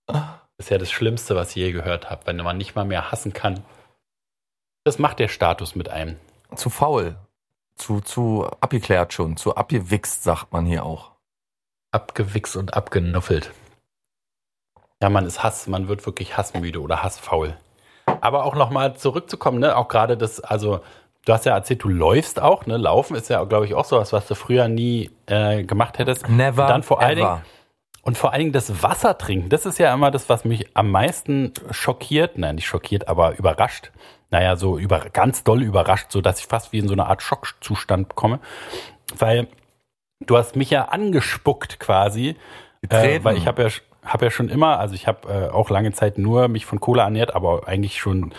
[0.05, 3.11] Das ist ja das Schlimmste, was ich je gehört habe, wenn man nicht mal mehr
[3.11, 3.63] hassen kann.
[4.83, 6.17] Das macht der Status mit einem.
[6.55, 7.15] Zu faul.
[7.75, 9.37] Zu, zu abgeklärt schon.
[9.37, 11.11] Zu abgewichst, sagt man hier auch.
[11.91, 13.51] Abgewichst und abgenuffelt.
[15.01, 17.57] Ja, man ist Hass, man wird wirklich hassmüde oder hassfaul.
[18.21, 20.81] Aber auch nochmal zurückzukommen, ne, auch gerade das, also
[21.25, 22.77] du hast ja erzählt, du läufst auch, ne?
[22.77, 26.27] Laufen ist ja, glaube ich, auch sowas, was du früher nie äh, gemacht hättest.
[26.29, 27.41] Never und dann vor allen Dingen, ever.
[28.03, 30.91] Und vor allen Dingen das Wasser trinken, das ist ja immer das, was mich am
[30.91, 33.91] meisten schockiert, nein, nicht schockiert, aber überrascht.
[34.29, 37.21] Naja, so über, ganz doll überrascht, so dass ich fast wie in so eine Art
[37.21, 38.39] Schockzustand komme.
[39.17, 39.47] Weil
[40.19, 42.35] du hast mich ja angespuckt quasi,
[42.89, 43.69] äh, weil ich habe ja,
[44.03, 47.05] hab ja schon immer, also ich habe äh, auch lange Zeit nur mich von Cola
[47.05, 48.33] ernährt, aber eigentlich schon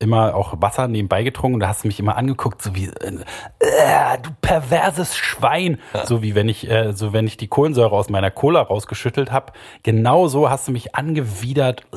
[0.00, 3.18] immer auch Wasser nebenbei getrunken und da hast du mich immer angeguckt, so wie äh,
[3.60, 8.08] äh, du perverses Schwein, so wie wenn ich äh, so wenn ich die Kohlensäure aus
[8.08, 9.52] meiner Cola rausgeschüttelt habe.
[9.82, 11.82] Genau so hast du mich angewidert.
[11.92, 11.96] Äh,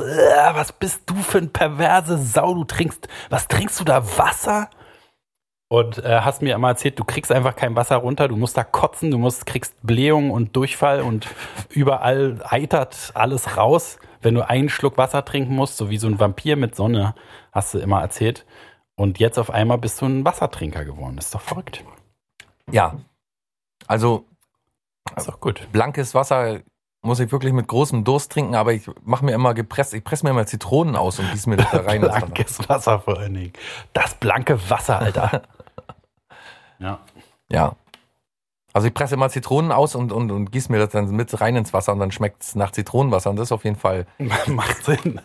[0.53, 2.53] was bist du für ein perverse Sau?
[2.53, 4.69] Du trinkst, was trinkst du da Wasser?
[5.69, 8.63] Und äh, hast mir immer erzählt, du kriegst einfach kein Wasser runter, du musst da
[8.63, 11.27] kotzen, du musst kriegst Blähung und Durchfall und
[11.69, 16.19] überall eitert alles raus, wenn du einen Schluck Wasser trinken musst, so wie so ein
[16.19, 17.15] Vampir mit Sonne,
[17.51, 18.45] hast du immer erzählt.
[18.95, 21.15] Und jetzt auf einmal bist du ein Wassertrinker geworden.
[21.15, 21.83] Das ist doch verrückt.
[22.71, 22.97] Ja.
[23.87, 24.25] Also,
[25.17, 25.67] ist doch gut.
[25.71, 26.61] blankes Wasser
[27.01, 30.25] muss ich wirklich mit großem Durst trinken, aber ich mache mir immer gepresst, ich presse
[30.25, 32.01] mir immer Zitronen aus und gieße mir das da rein.
[32.01, 32.25] das Wasser.
[32.25, 33.53] Blankes Wasser vor allen Dingen.
[33.91, 35.43] Das blanke Wasser, Alter.
[36.79, 36.99] ja.
[37.49, 37.75] Ja.
[38.73, 41.55] Also ich presse immer Zitronen aus und, und, und gieße mir das dann mit rein
[41.55, 44.07] ins Wasser und dann schmeckt es nach Zitronenwasser und das ist auf jeden Fall
[44.47, 45.21] Macht Sinn.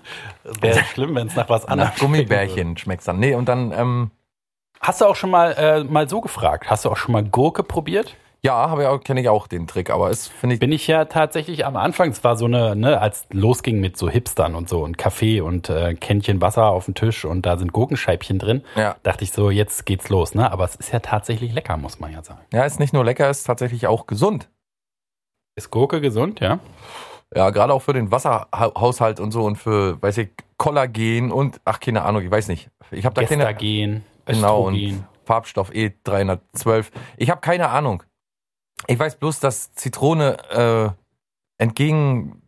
[0.61, 3.19] Wäre schlimm, wenn es nach was anderem nach Gummibärchen schmeckt's dann.
[3.19, 4.11] Nee, und dann, ähm,
[4.81, 6.71] Hast du auch schon mal, äh, mal so gefragt?
[6.71, 8.15] Hast du auch schon mal Gurke probiert?
[8.43, 10.87] Ja, habe ich auch, kenne ich auch den Trick, aber es finde ich, Bin ich
[10.87, 14.69] ja tatsächlich am Anfang, es war so eine, ne, als losging mit so Hipstern und
[14.69, 18.63] so und Kaffee und äh, Kännchen Wasser auf dem Tisch und da sind Gurkenscheibchen drin,
[18.77, 18.97] ja.
[19.03, 20.53] dachte ich so, jetzt geht's los, ne?
[20.53, 22.41] Aber es ist ja tatsächlich lecker, muss man ja sagen.
[22.53, 24.49] Ja, ist nicht nur lecker, ist tatsächlich auch gesund.
[25.57, 26.61] Ist Gurke gesund, ja?
[27.35, 31.81] Ja, gerade auch für den Wasserhaushalt und so und für, weiß ich, Kollagen und, ach,
[31.81, 32.71] keine Ahnung, ich weiß nicht.
[32.93, 34.95] Ich habe da keine, Gestagen, genau, Östrogen.
[34.95, 36.87] und Farbstoff E312.
[37.17, 38.03] Ich habe keine Ahnung.
[38.87, 42.43] Ich weiß bloß, dass Zitrone äh, entgegen,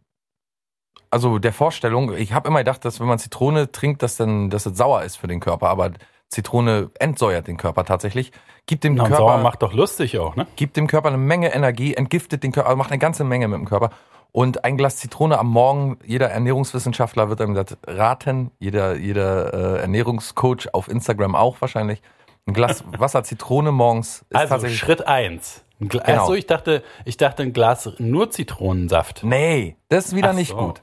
[1.10, 4.66] also der Vorstellung, ich habe immer gedacht, dass wenn man Zitrone trinkt, dass dann, dass
[4.66, 5.92] es sauer ist für den Körper, aber
[6.28, 8.30] Zitrone entsäuert den Körper tatsächlich,
[8.66, 10.46] gibt dem und Körper Sauer macht doch lustig auch, ne?
[10.54, 13.58] gibt dem Körper eine Menge Energie, entgiftet den Körper, also macht eine ganze Menge mit
[13.58, 13.90] dem Körper.
[14.32, 19.80] Und ein Glas Zitrone am Morgen, jeder Ernährungswissenschaftler wird einem das raten, jeder, jeder äh,
[19.80, 22.00] Ernährungscoach auf Instagram auch wahrscheinlich.
[22.46, 24.78] Ein Glas Wasser Zitrone morgens ist Also tatsächlich.
[24.78, 25.64] Schritt eins.
[25.80, 26.22] Ein Gla- Genau.
[26.22, 29.22] Achso, ich dachte, ich dachte ein Glas nur Zitronensaft.
[29.24, 30.56] Nee, das ist wieder Ach nicht so.
[30.56, 30.82] gut.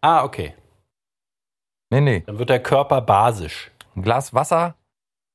[0.00, 0.54] Ah, okay.
[1.90, 2.20] Nee, nee.
[2.26, 3.70] Dann wird der Körper basisch.
[3.94, 4.74] Ein Glas Wasser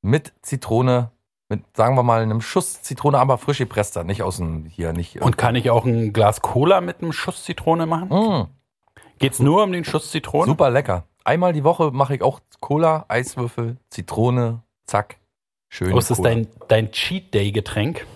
[0.02, 1.10] mit Zitrone,
[1.48, 5.20] mit, sagen wir mal, einem Schuss Zitrone, aber frisch gepresster, nicht aus dem, hier, nicht.
[5.22, 8.08] Und kann ich auch ein Glas Cola mit einem Schuss Zitrone machen?
[8.08, 8.48] Mm,
[9.18, 10.46] Geht's nur um den Schuss Zitrone?
[10.46, 11.04] super lecker.
[11.24, 15.18] Einmal die Woche mache ich auch Cola, Eiswürfel, Zitrone, zack.
[15.68, 15.92] Schön.
[15.94, 18.06] Oh, ist das dein, dein Cheat Day Getränk?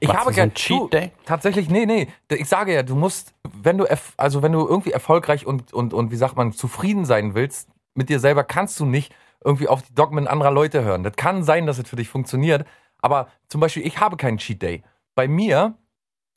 [0.00, 1.12] Ich Machst habe so Cheat du, Day?
[1.24, 2.08] Tatsächlich, nee, nee.
[2.30, 6.10] Ich sage ja, du musst, wenn du, also wenn du irgendwie erfolgreich und, und, und
[6.10, 9.94] wie sagt man, zufrieden sein willst mit dir selber, kannst du nicht irgendwie auf die
[9.94, 11.02] Dogmen anderer Leute hören.
[11.02, 12.66] Das kann sein, dass es für dich funktioniert,
[13.00, 14.82] aber zum Beispiel, ich habe keinen Cheat Day.
[15.14, 15.74] Bei mir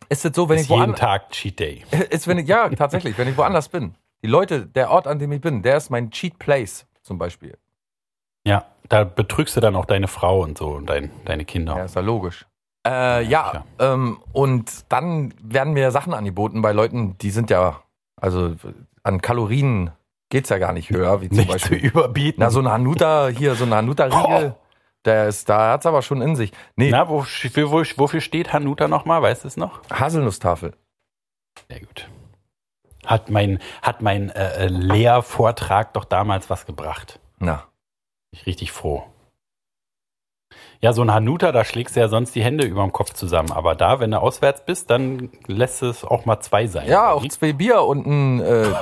[0.10, 1.84] ist es so, wenn ist ich jeden woanders, Tag Cheat Day.
[2.10, 3.96] ist, wenn ich, ja, tatsächlich, wenn ich woanders bin.
[4.22, 7.58] Die Leute, der Ort, an dem ich bin, der ist mein Cheat Place, zum Beispiel.
[8.46, 11.78] Ja, da betrügst du dann auch deine Frau und so und dein, deine Kinder.
[11.78, 12.46] Ja, ist ja logisch.
[12.90, 17.82] Äh, ja, ähm, und dann werden mir Sachen angeboten bei Leuten, die sind ja,
[18.20, 18.56] also
[19.04, 19.92] an Kalorien
[20.30, 21.78] geht's ja gar nicht höher, wie zum Nicht zu Beispiel.
[21.78, 22.42] überbieten.
[22.42, 24.56] Na, so ein Hanuta hier, so ein Hanuta-Riegel,
[25.06, 26.52] der ist, da hat's aber schon in sich.
[26.76, 29.22] Nee, Na, wo, wo, wofür steht Hanuta nochmal?
[29.22, 29.82] Weißt du es noch?
[29.92, 30.74] Haselnusstafel.
[31.70, 32.10] Sehr gut.
[33.06, 37.20] Hat mein, hat mein äh, äh, Lehrvortrag doch damals was gebracht.
[37.40, 37.66] Na,
[38.32, 39.04] Bin ich richtig froh.
[40.82, 43.52] Ja, so ein Hanuta, da schlägst du ja sonst die Hände über dem Kopf zusammen.
[43.52, 46.88] Aber da, wenn du auswärts bist, dann lässt es auch mal zwei sein.
[46.88, 48.74] ja, auch zwei Bier und ein, äh,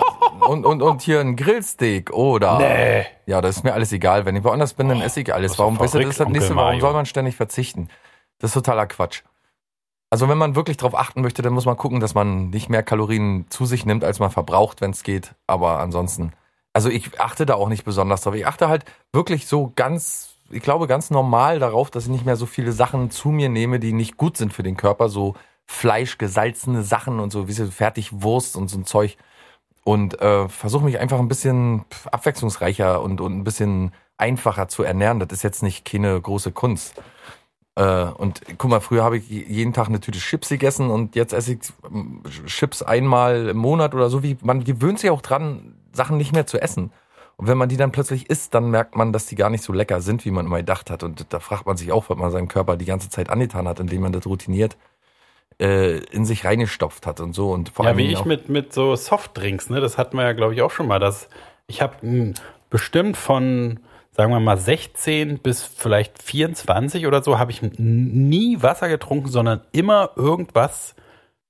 [0.48, 2.60] und, und, und hier ein Grillsteak oder.
[2.60, 3.06] Nee.
[3.26, 4.26] Ja, das ist mir alles egal.
[4.26, 5.58] Wenn ich woanders bin, dann esse ich alles.
[5.58, 7.90] Warum, weißt du, das das nächste, warum soll man ständig verzichten?
[8.38, 9.24] Das ist totaler Quatsch.
[10.12, 12.84] Also wenn man wirklich drauf achten möchte, dann muss man gucken, dass man nicht mehr
[12.84, 15.34] Kalorien zu sich nimmt, als man verbraucht, wenn es geht.
[15.48, 16.32] Aber ansonsten,
[16.74, 18.36] also ich achte da auch nicht besonders drauf.
[18.36, 22.36] Ich achte halt wirklich so ganz ich glaube, ganz normal darauf, dass ich nicht mehr
[22.36, 25.10] so viele Sachen zu mir nehme, die nicht gut sind für den Körper.
[25.10, 29.18] So Fleisch, gesalzene Sachen und so, wie so Fertigwurst und so ein Zeug.
[29.84, 35.20] Und äh, versuche mich einfach ein bisschen abwechslungsreicher und, und ein bisschen einfacher zu ernähren.
[35.20, 37.02] Das ist jetzt nicht keine große Kunst.
[37.76, 41.32] Äh, und guck mal, früher habe ich jeden Tag eine Tüte Chips gegessen und jetzt
[41.34, 44.24] esse ich ähm, Chips einmal im Monat oder so.
[44.24, 46.92] Wie man gewöhnt sich auch dran, Sachen nicht mehr zu essen.
[47.38, 49.72] Und wenn man die dann plötzlich isst, dann merkt man, dass die gar nicht so
[49.72, 51.04] lecker sind, wie man immer gedacht hat.
[51.04, 53.80] Und da fragt man sich auch, was man seinem Körper die ganze Zeit angetan hat,
[53.80, 54.76] indem man das routiniert
[55.60, 57.52] äh, in sich reingestopft hat und so.
[57.52, 59.80] Und vor ja, wie ich mit, mit so Softdrinks, ne?
[59.80, 61.00] Das hatten wir ja, glaube ich, auch schon mal.
[61.00, 61.30] Dass
[61.68, 62.34] ich habe hm,
[62.70, 63.80] bestimmt von
[64.18, 69.62] sagen wir mal 16 bis vielleicht 24 oder so, habe ich nie Wasser getrunken, sondern
[69.72, 70.96] immer irgendwas.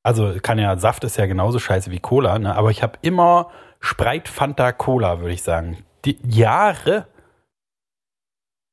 [0.03, 2.55] Also kann ja, Saft ist ja genauso scheiße wie Cola, ne?
[2.55, 5.83] aber ich habe immer Spreit, Fanta, Cola, würde ich sagen.
[6.05, 7.07] Die Jahre,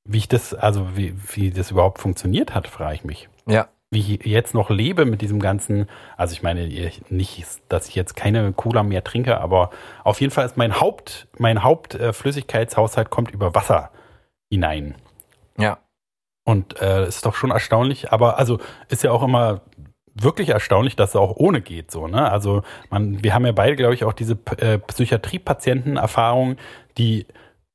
[0.04, 3.28] wie ich das, also wie, wie das überhaupt funktioniert hat, frage ich mich.
[3.46, 5.88] Ja wie ich jetzt noch lebe mit diesem ganzen,
[6.18, 6.66] also ich meine
[7.08, 9.70] nicht, dass ich jetzt keine Cola mehr trinke, aber
[10.02, 13.90] auf jeden Fall ist mein Haupt, mein Hauptflüssigkeitshaushalt kommt über Wasser
[14.50, 14.96] hinein.
[15.56, 15.78] Ja.
[16.44, 19.62] Und äh, ist doch schon erstaunlich, aber also ist ja auch immer
[20.14, 22.30] wirklich erstaunlich, dass es auch ohne geht, so, ne?
[22.30, 26.56] Also man, wir haben ja beide, glaube ich, auch diese äh, Psychiatrie-Patienten-Erfahrung,
[26.96, 27.26] die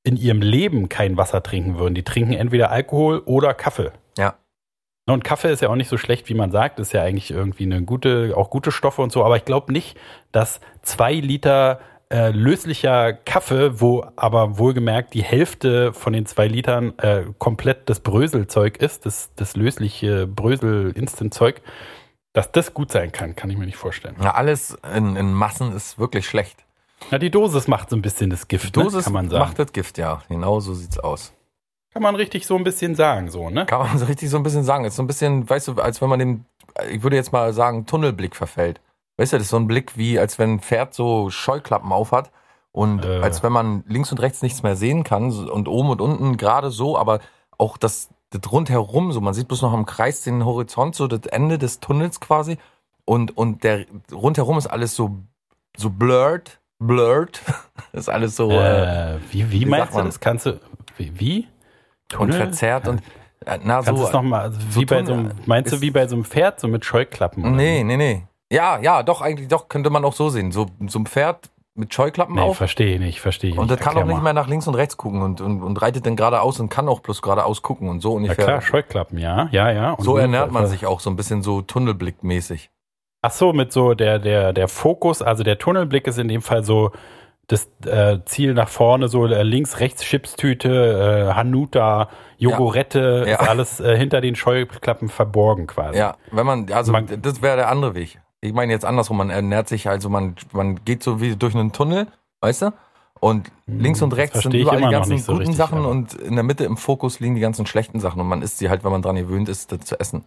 [0.04, 1.93] in ihrem Leben kein Wasser trinken würden.
[1.93, 3.91] Die trinken entweder Alkohol oder Kaffee.
[4.17, 4.36] Ja.
[5.08, 6.80] Und Kaffee ist ja auch nicht so schlecht, wie man sagt.
[6.80, 9.25] Ist ja eigentlich irgendwie eine gute, auch gute Stoffe und so.
[9.25, 9.97] Aber ich glaube nicht,
[10.32, 11.80] dass zwei Liter
[12.12, 17.99] äh, löslicher Kaffee, wo aber wohlgemerkt die Hälfte von den zwei Litern äh, komplett das
[17.99, 21.62] Bröselzeug ist, das, das lösliche Brösel-Instant-Zeug,
[22.34, 24.15] dass das gut sein kann, kann ich mir nicht vorstellen.
[24.22, 26.65] Ja, alles in, in Massen ist wirklich schlecht.
[27.12, 29.04] Ja, die Dosis macht so ein bisschen das Gift, die ne, Dosis ne?
[29.04, 29.44] kann man sagen.
[29.44, 30.22] macht das Gift, ja.
[30.30, 31.34] Genau so sieht's aus.
[31.92, 33.65] Kann man richtig so ein bisschen sagen, so, ne?
[33.65, 34.86] Kann man so richtig so ein bisschen sagen.
[34.86, 36.46] Ist so ein bisschen, weißt du, als wenn man dem,
[36.92, 38.80] ich würde jetzt mal sagen, Tunnelblick verfällt.
[39.18, 42.32] Weißt du, das ist so ein Blick wie, als wenn ein Pferd so Scheuklappen aufhat
[42.72, 43.20] und äh.
[43.22, 46.70] als wenn man links und rechts nichts mehr sehen kann und oben und unten gerade
[46.70, 47.20] so, aber
[47.58, 51.26] auch das, das rundherum so, man sieht bloß noch am Kreis den Horizont, so das
[51.32, 52.58] Ende des Tunnels quasi
[53.06, 55.18] und, und der rundherum ist alles so,
[55.76, 57.42] so blurred, blurred,
[57.92, 58.52] ist alles so.
[58.52, 60.20] Äh, äh wie, wie, wie meinst du das?
[60.20, 60.60] Kannst du,
[60.98, 61.20] wie?
[61.20, 61.48] wie?
[62.08, 62.36] Tunnel?
[62.36, 63.02] und verzerrt und
[63.46, 64.12] äh, na Kannst so.
[64.12, 66.60] Noch mal, also wie so bei so einem, meinst du wie bei so einem Pferd
[66.60, 67.56] so mit Scheuklappen?
[67.56, 68.24] Nee, nee, nee.
[68.52, 71.94] Ja, ja, doch eigentlich doch könnte man auch so sehen, so so ein Pferd mit
[71.94, 72.58] Scheuklappen nee, auf.
[72.58, 74.98] verstehe ich nicht, verstehe ich Und das kann auch nicht mehr nach links und rechts
[74.98, 78.13] gucken und, und, und reitet dann geradeaus und kann auch bloß geradeaus gucken und so
[78.13, 78.38] ungefähr.
[78.38, 79.94] Ja klar, Scheuklappen, ja, ja, ja.
[79.94, 82.70] Und so ernährt man sich auch so ein bisschen so Tunnelblickmäßig.
[83.22, 86.63] Ach so, mit so der, der, der Fokus, also der Tunnelblick ist in dem Fall
[86.63, 86.92] so
[87.48, 93.32] das äh, Ziel nach vorne, so äh, links, rechts Chipstüte, äh, Hanuta, Jogurette, ja.
[93.32, 93.39] Ja.
[93.39, 95.98] alles äh, hinter den Scheuklappen verborgen quasi.
[95.98, 98.22] Ja, wenn man, also man, das wäre der andere Weg.
[98.41, 101.71] Ich meine jetzt andersrum, man ernährt sich, also man, man geht so wie durch einen
[101.71, 102.08] Tunnel,
[102.41, 102.73] weißt du?
[103.19, 105.89] Und hm, links und rechts sind überall die ganzen so guten richtig, Sachen aber.
[105.89, 108.69] und in der Mitte im Fokus liegen die ganzen schlechten Sachen und man isst sie
[108.69, 110.23] halt, wenn man dran gewöhnt ist, das zu essen.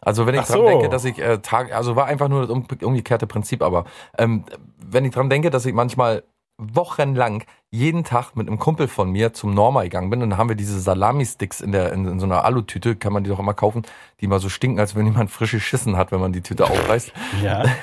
[0.00, 0.66] Also wenn ich Ach dran so.
[0.66, 2.50] denke, dass ich äh, Tag, also war einfach nur das
[2.82, 3.84] umgekehrte Prinzip, aber
[4.16, 4.44] ähm,
[4.78, 6.22] wenn ich dran denke, dass ich manchmal
[6.58, 10.48] wochenlang jeden Tag mit einem Kumpel von mir zum Norma gegangen bin und dann haben
[10.48, 13.52] wir diese Salami-Sticks in, der, in, in so einer Alutüte, kann man die doch immer
[13.52, 13.82] kaufen,
[14.20, 17.12] die mal so stinken, als wenn jemand frische Schissen hat, wenn man die Tüte aufreißt.
[17.42, 17.64] ja.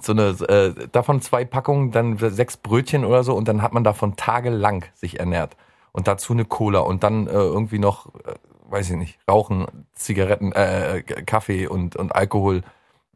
[0.00, 3.84] So eine, äh, davon zwei Packungen, dann sechs Brötchen oder so und dann hat man
[3.84, 5.56] davon tagelang sich ernährt.
[5.90, 8.34] Und dazu eine Cola und dann äh, irgendwie noch, äh,
[8.70, 12.62] weiß ich nicht, Rauchen, Zigaretten, äh, äh Kaffee und, und Alkohol.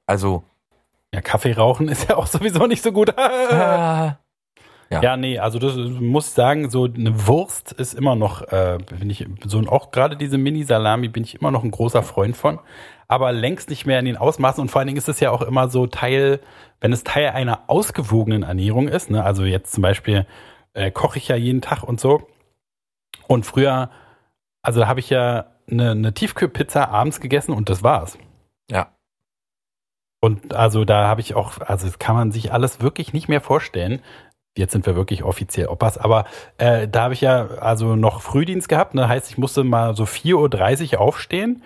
[0.07, 0.43] Also.
[1.15, 3.17] Ja, Kaffee rauchen ist ja auch sowieso nicht so gut.
[3.17, 4.19] Ah.
[4.91, 5.03] Ja.
[5.03, 9.27] ja, nee, also das muss sagen, so eine Wurst ist immer noch, äh, bin ich,
[9.45, 12.61] so auch gerade diese Mini-Salami bin ich immer noch ein großer Freund von,
[13.09, 15.43] aber längst nicht mehr in den Ausmaßen und vor allen Dingen ist es ja auch
[15.43, 16.41] immer so Teil,
[16.81, 20.25] wenn es Teil einer ausgewogenen Ernährung ist, ne, also jetzt zum Beispiel
[20.75, 22.23] äh, koche ich ja jeden Tag und so
[23.27, 23.91] und früher,
[24.63, 28.19] also da habe ich ja eine, eine Tiefkühlpizza abends gegessen und das war's.
[28.71, 28.93] Ja.
[30.21, 33.41] Und also da habe ich auch, also das kann man sich alles wirklich nicht mehr
[33.41, 34.01] vorstellen,
[34.57, 36.25] jetzt sind wir wirklich offiziell Oppas, aber
[36.59, 39.09] äh, da habe ich ja also noch Frühdienst gehabt, ne?
[39.09, 41.63] heißt, ich musste mal so 4.30 Uhr aufstehen,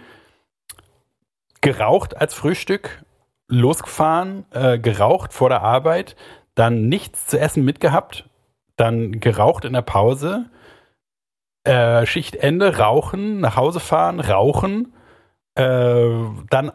[1.60, 3.02] geraucht als Frühstück,
[3.48, 6.16] losgefahren, äh, geraucht vor der Arbeit,
[6.54, 8.28] dann nichts zu essen mitgehabt,
[8.76, 10.46] dann geraucht in der Pause,
[11.64, 14.94] äh, Schichtende, rauchen, nach Hause fahren, rauchen,
[15.54, 16.08] äh,
[16.48, 16.72] dann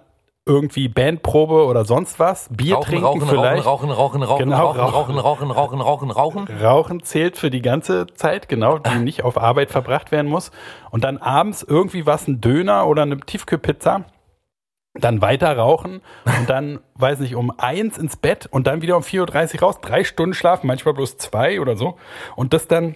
[0.47, 3.65] irgendwie Bandprobe oder sonst was, Bier Rauchen, trinken rauchen, vielleicht.
[3.65, 6.47] rauchen, rauchen, rauchen, Genau, rauchen, rauchen, rauchen, rauchen, rauchen, rauchen.
[6.61, 10.51] Rauchen zählt für die ganze Zeit, genau, die nicht auf Arbeit verbracht werden muss.
[10.91, 14.05] Und dann abends irgendwie was, ein Döner oder eine Tiefkühlpizza.
[14.93, 19.03] Dann weiter rauchen und dann, weiß nicht, um eins ins Bett und dann wieder um
[19.03, 21.97] 4.30 Uhr raus, drei Stunden schlafen, manchmal bloß zwei oder so.
[22.35, 22.95] Und das dann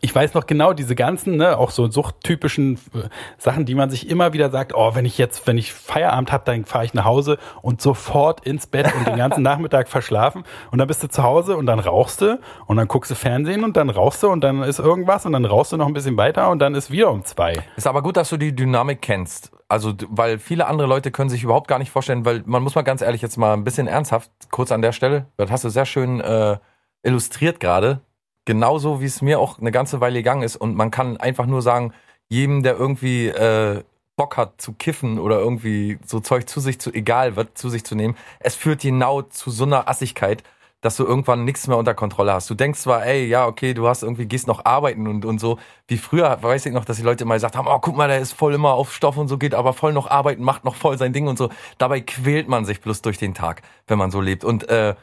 [0.00, 4.08] ich weiß noch genau diese ganzen, ne, auch so suchttypischen äh, Sachen, die man sich
[4.08, 7.04] immer wieder sagt, oh, wenn ich jetzt, wenn ich Feierabend habe, dann fahre ich nach
[7.04, 11.22] Hause und sofort ins Bett und den ganzen Nachmittag verschlafen und dann bist du zu
[11.22, 14.42] Hause und dann rauchst du und dann guckst du Fernsehen und dann rauchst du und
[14.42, 17.10] dann ist irgendwas und dann rauchst du noch ein bisschen weiter und dann ist wieder
[17.10, 17.54] um zwei.
[17.76, 19.52] Ist aber gut, dass du die Dynamik kennst.
[19.68, 22.82] Also, weil viele andere Leute können sich überhaupt gar nicht vorstellen, weil man muss mal
[22.82, 25.86] ganz ehrlich jetzt mal ein bisschen ernsthaft, kurz an der Stelle, das hast du sehr
[25.86, 26.58] schön äh,
[27.02, 28.00] illustriert gerade.
[28.44, 30.56] Genauso wie es mir auch eine ganze Weile gegangen ist.
[30.56, 31.92] Und man kann einfach nur sagen,
[32.28, 33.82] jedem, der irgendwie äh,
[34.16, 37.84] Bock hat zu kiffen oder irgendwie so Zeug zu sich zu, egal wird, zu sich
[37.84, 40.42] zu nehmen, es führt genau zu so einer Assigkeit,
[40.82, 42.50] dass du irgendwann nichts mehr unter Kontrolle hast.
[42.50, 45.58] Du denkst zwar, ey, ja, okay, du hast irgendwie, gehst noch arbeiten und, und so.
[45.86, 48.18] Wie früher, weiß ich noch, dass die Leute immer gesagt haben, oh, guck mal, der
[48.18, 50.98] ist voll immer auf Stoff und so, geht aber voll noch arbeiten, macht noch voll
[50.98, 51.50] sein Ding und so.
[51.78, 54.44] Dabei quält man sich bloß durch den Tag, wenn man so lebt.
[54.44, 54.96] Und äh,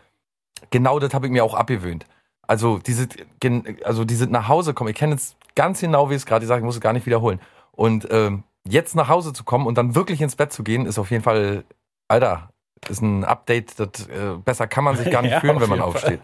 [0.69, 2.05] genau das habe ich mir auch abgewöhnt.
[2.49, 3.07] Also diese,
[3.39, 6.57] gen- also diese nach Hause kommen, ich kenne jetzt ganz genau, wie es gerade gesagt,
[6.59, 7.39] ich muss es gar nicht wiederholen.
[7.73, 10.97] Und ähm, jetzt nach Hause zu kommen und dann wirklich ins Bett zu gehen, ist
[10.97, 11.63] auf jeden Fall,
[12.07, 12.49] Alter,
[12.89, 15.79] ist ein Update, das äh, besser kann man sich gar nicht Ja, fühlen, wenn man
[15.81, 16.21] aufsteht.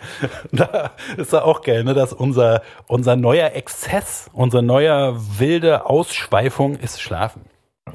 [0.51, 6.75] Da ist ja auch geil, ne, dass unser, unser neuer Exzess, unser neuer wilde Ausschweifung
[6.75, 7.43] ist Schlafen.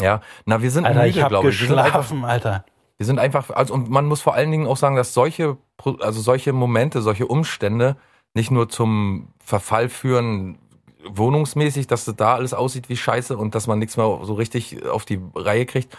[0.00, 1.60] Ja, na, wir sind Alter, müde, ich glaube ich.
[1.60, 2.64] Wir sind einfach, geschlafen, Alter.
[2.96, 5.56] wir sind einfach, also und man muss vor allen Dingen auch sagen, dass solche,
[5.98, 7.96] also solche Momente, solche Umstände
[8.34, 10.58] nicht nur zum Verfall führen,
[11.04, 14.86] wohnungsmäßig, dass das da alles aussieht wie Scheiße und dass man nichts mehr so richtig
[14.86, 15.94] auf die Reihe kriegt.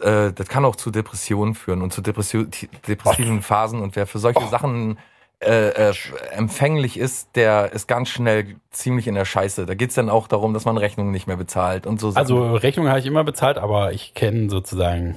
[0.00, 2.50] Äh, das kann auch zu Depressionen führen und zu Depression,
[2.86, 3.80] depressiven Phasen.
[3.80, 4.98] Und wer für solche Sachen
[5.40, 5.94] äh, äh,
[6.30, 9.66] empfänglich ist, der ist ganz schnell ziemlich in der Scheiße.
[9.66, 12.12] Da geht's dann auch darum, dass man Rechnungen nicht mehr bezahlt und so.
[12.14, 15.14] Also Rechnung habe ich immer bezahlt, aber ich kenne sozusagen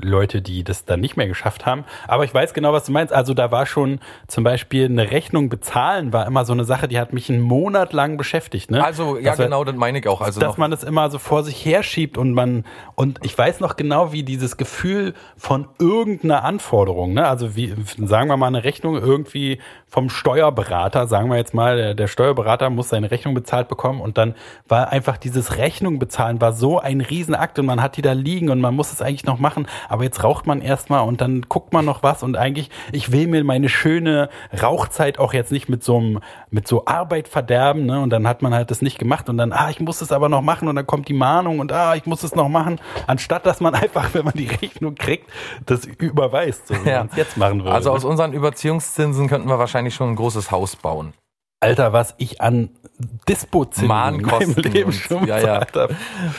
[0.00, 1.84] Leute, die das dann nicht mehr geschafft haben.
[2.06, 3.12] Aber ich weiß genau, was du meinst.
[3.12, 6.98] Also da war schon zum Beispiel eine Rechnung bezahlen, war immer so eine Sache, die
[6.98, 8.70] hat mich einen Monat lang beschäftigt.
[8.70, 8.84] Ne?
[8.84, 10.20] Also, ja, Dass genau, das meine ich auch.
[10.20, 13.60] Also dass noch, man das immer so vor sich herschiebt und man und ich weiß
[13.60, 18.64] noch genau, wie dieses Gefühl von irgendeiner Anforderung, ne, also wie sagen wir mal eine
[18.64, 23.68] Rechnung irgendwie vom Steuerberater, sagen wir jetzt mal, der, der Steuerberater muss seine Rechnung bezahlt
[23.68, 24.34] bekommen und dann
[24.68, 28.50] war einfach dieses Rechnung bezahlen war so ein Riesenakt und man hat die da liegen
[28.50, 31.72] und man muss es eigentlich noch machen, aber jetzt raucht man erstmal und dann guckt
[31.72, 34.28] man noch was und eigentlich ich will mir meine schöne
[34.62, 36.20] Rauchzeit auch jetzt nicht mit so einem
[36.50, 39.52] mit so Arbeit verderben, ne, und dann hat man halt das nicht gemacht und dann
[39.52, 42.06] ah, ich muss es aber noch machen und dann kommt die Mahnung und ah, ich
[42.06, 45.28] muss es noch machen, anstatt dass man einfach, wenn man die Rechnung kriegt,
[45.66, 46.98] das überweist, so wie Ja.
[47.00, 47.72] man es jetzt machen würde.
[47.74, 51.12] also aus unseren Überziehungszinsen könnten wir wahrscheinlich schon ein großes Haus bauen.
[51.60, 55.66] Alter, was ich an in meinem Mahnkosten Leben schon ja, ja.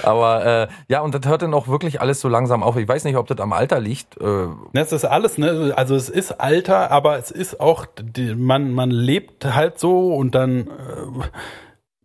[0.03, 2.77] Aber äh, ja, und das hört dann auch wirklich alles so langsam auf.
[2.77, 4.17] Ich weiß nicht, ob das am Alter liegt.
[4.21, 5.73] Äh, Das ist alles, ne?
[5.75, 10.33] Also es ist Alter, aber es ist auch, die, man, man lebt halt so und
[10.35, 11.27] dann äh,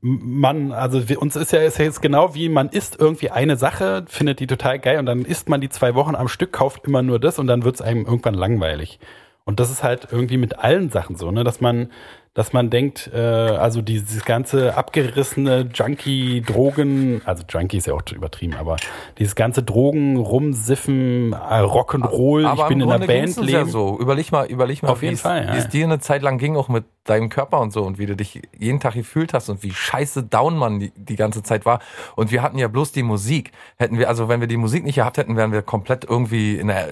[0.03, 3.57] man, also wir, uns ist ja, ist ja jetzt genau wie man isst irgendwie eine
[3.57, 6.87] Sache, findet die total geil und dann isst man die zwei Wochen am Stück, kauft
[6.87, 8.99] immer nur das und dann wird es einem irgendwann langweilig.
[9.45, 11.91] Und das ist halt irgendwie mit allen Sachen so, ne, dass man,
[12.35, 18.03] dass man denkt, äh, also dieses ganze abgerissene Junkie, Drogen, also Junkie ist ja auch
[18.11, 18.77] übertrieben, aber
[19.19, 23.49] dieses ganze Drogen, Rumsiffen, äh, Rock'n'Roll, ich bin in einer Band leben.
[23.49, 23.99] ja so.
[23.99, 25.71] Überleg mal, überleg mal, Auf wie jeden es- Fall, ja, wie es ja.
[25.71, 28.41] dir eine Zeit lang ging, auch mit deinem Körper und so und wie du dich
[28.57, 31.81] jeden Tag gefühlt hast und wie scheiße down man die, die ganze Zeit war.
[32.15, 33.51] Und wir hatten ja bloß die Musik.
[33.77, 36.69] Hätten wir, also wenn wir die Musik nicht gehabt hätten, wären wir komplett irgendwie in,
[36.69, 36.87] der,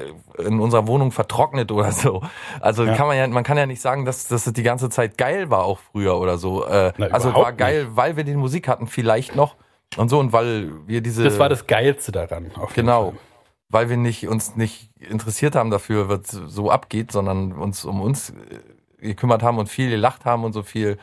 [0.44, 2.22] in unserer Wohnung vertrocknet oder so.
[2.60, 2.94] Also Ja.
[2.96, 5.29] kann man ja, man kann ja nicht sagen, dass, dass es die ganze Zeit geil
[5.50, 6.64] war, auch früher oder so.
[6.66, 9.56] Äh, Na, also war geil, weil wir die Musik hatten, vielleicht noch.
[9.96, 11.24] Und so, und weil wir diese.
[11.24, 12.50] Das war das Geilste daran.
[12.54, 13.10] Auf jeden Genau.
[13.10, 13.18] Fall.
[13.72, 18.30] Weil wir nicht, uns nicht interessiert haben dafür, was so abgeht, sondern uns um uns
[18.30, 18.34] äh,
[19.06, 20.98] gekümmert haben und viel gelacht haben und so viel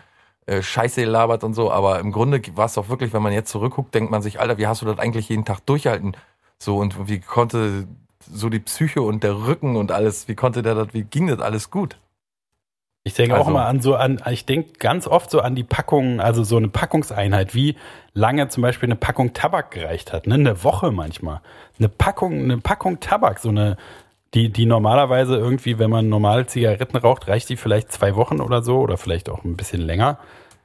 [0.47, 1.71] äh, Scheiße gelabert und so.
[1.71, 4.57] Aber im Grunde war es doch wirklich, wenn man jetzt zurückguckt, denkt man sich, Alter,
[4.57, 6.15] wie hast du das eigentlich jeden Tag durchhalten?
[6.59, 7.87] So und wie konnte
[8.29, 11.39] so die Psyche und der Rücken und alles, wie konnte der das, wie ging das
[11.39, 11.97] alles gut?
[13.07, 15.63] Ich denke auch Also- immer an so an, ich denke ganz oft so an die
[15.63, 17.75] Packung, also so eine Packungseinheit, wie
[18.13, 20.35] lange zum Beispiel eine Packung Tabak gereicht hat, ne?
[20.35, 21.41] Eine Woche manchmal.
[21.79, 23.77] Eine Packung, eine Packung Tabak, so eine,
[24.33, 28.61] die, die normalerweise irgendwie, wenn man normal Zigaretten raucht, reicht die vielleicht zwei Wochen oder
[28.61, 30.17] so oder vielleicht auch ein bisschen länger.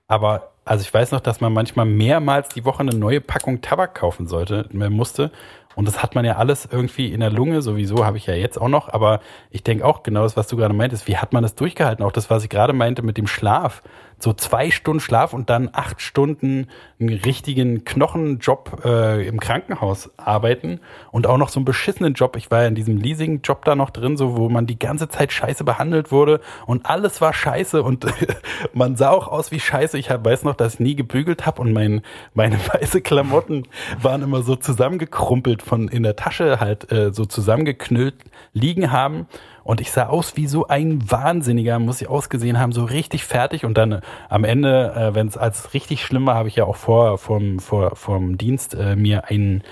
[0.09, 3.95] Aber also ich weiß noch, dass man manchmal mehrmals die Woche eine neue Packung Tabak
[3.95, 5.30] kaufen sollte, man musste.
[5.75, 8.61] Und das hat man ja alles irgendwie in der Lunge, sowieso habe ich ja jetzt
[8.61, 8.89] auch noch.
[8.89, 9.20] Aber
[9.51, 11.07] ich denke auch genau das, was du gerade meintest.
[11.09, 12.05] Wie hat man das durchgehalten?
[12.05, 13.83] Auch das, was ich gerade meinte mit dem Schlaf.
[14.23, 16.68] So zwei Stunden Schlaf und dann acht Stunden
[17.01, 20.79] einen richtigen Knochenjob äh, im Krankenhaus arbeiten
[21.11, 22.37] und auch noch so einen beschissenen Job.
[22.37, 25.33] Ich war ja in diesem Leasing-Job da noch drin, so wo man die ganze Zeit
[25.33, 28.07] scheiße behandelt wurde und alles war scheiße und
[28.73, 29.99] man sah auch aus wie scheiße.
[29.99, 32.03] Ich hab, weiß noch, dass ich nie gebügelt habe und mein,
[32.33, 33.66] meine weiße Klamotten
[34.01, 38.14] waren immer so zusammengekrumpelt von in der Tasche halt äh, so zusammengeknüllt
[38.53, 39.27] liegen haben.
[39.65, 43.65] Und ich sah aus wie so ein Wahnsinniger, muss ich ausgesehen haben, so richtig fertig.
[43.65, 46.65] Und dann äh, am Ende, äh, wenn es als richtig schlimm war, habe ich ja
[46.65, 49.63] auch vor vom, vor, vom Dienst äh, mir einen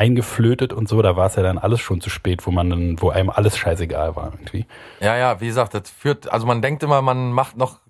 [0.00, 3.02] eingeflötet und so, da war es ja dann alles schon zu spät, wo man dann,
[3.02, 4.64] wo einem alles scheißegal war irgendwie.
[5.00, 7.80] Ja, ja, wie gesagt, das führt, also man denkt immer, man macht noch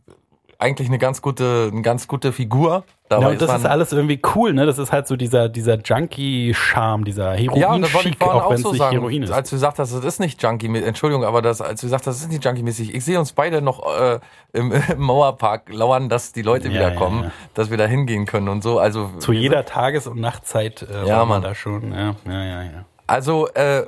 [0.60, 2.84] eigentlich eine ganz gute, eine ganz gute Figur.
[3.08, 4.66] Dabei ja, und das ist, alles irgendwie cool, ne?
[4.66, 8.92] Das ist halt so dieser, dieser Junkie-Charme, dieser Heroin-Chic, ja, auch wenn es nicht sagen,
[8.92, 9.32] Heroin ist.
[9.32, 12.16] Als du gesagt hast, das ist nicht Junkie, Entschuldigung, aber das, als du gesagt hast,
[12.16, 12.94] das ist nicht Junkie-mäßig.
[12.94, 14.20] Ich sehe uns beide noch äh,
[14.52, 18.48] im, im Mauerpark lauern, dass die Leute ja, wiederkommen, ja, dass wir da hingehen können
[18.48, 18.78] und so.
[18.78, 21.92] Also zu jeder Tages- und Nachtzeit äh, ja, man da schon.
[21.92, 22.84] Ja, ja, ja, ja.
[23.06, 23.86] Also äh,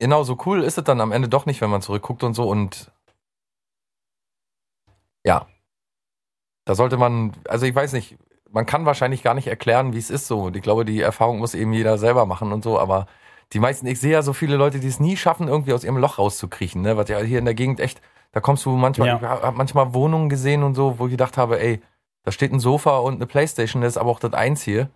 [0.00, 2.48] genau so cool ist es dann am Ende doch nicht, wenn man zurückguckt und so
[2.48, 2.90] und
[5.24, 5.46] ja,
[6.64, 8.16] da sollte man, also ich weiß nicht,
[8.50, 10.42] man kann wahrscheinlich gar nicht erklären, wie es ist so.
[10.42, 13.06] Und ich glaube, die Erfahrung muss eben jeder selber machen und so, aber
[13.52, 15.96] die meisten, ich sehe ja so viele Leute, die es nie schaffen, irgendwie aus ihrem
[15.96, 16.96] Loch rauszukriechen, ne?
[16.96, 18.00] Was ja hier in der Gegend echt,
[18.32, 19.16] da kommst du manchmal, ja.
[19.16, 21.80] ich habe manchmal Wohnungen gesehen und so, wo ich gedacht habe, ey,
[22.22, 24.90] da steht ein Sofa und eine Playstation, das ist aber auch das eins hier.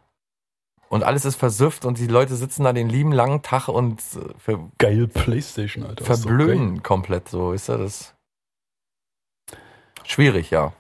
[0.89, 4.39] Und alles ist versüfft und die Leute sitzen da den lieben langen Tag und äh,
[4.39, 6.05] ver geil Playstation, Alter.
[6.05, 8.15] Verblöden so komplett so, ist ja das
[10.05, 10.73] schwierig, ja.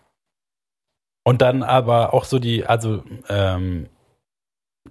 [1.24, 3.88] Und dann aber auch so die, also ähm,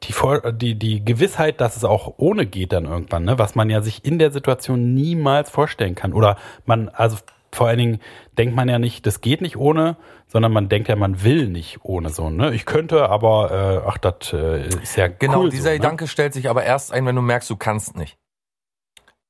[0.02, 3.38] die, Vor die, die Gewissheit, dass es auch ohne geht dann irgendwann, ne?
[3.38, 6.14] was man ja sich in der Situation niemals vorstellen kann.
[6.14, 7.18] Oder man, also
[7.52, 8.00] vor allen Dingen
[8.38, 11.80] denkt man ja nicht, das geht nicht ohne, sondern man denkt ja, man will nicht
[11.84, 12.32] ohne so.
[12.32, 12.56] Ne?
[12.56, 15.42] Ich könnte, aber äh, ach, das äh, ist ja genau.
[15.42, 16.08] Cool dieser so, Gedanke ne?
[16.08, 18.18] stellt sich aber erst ein, wenn du merkst, du kannst nicht.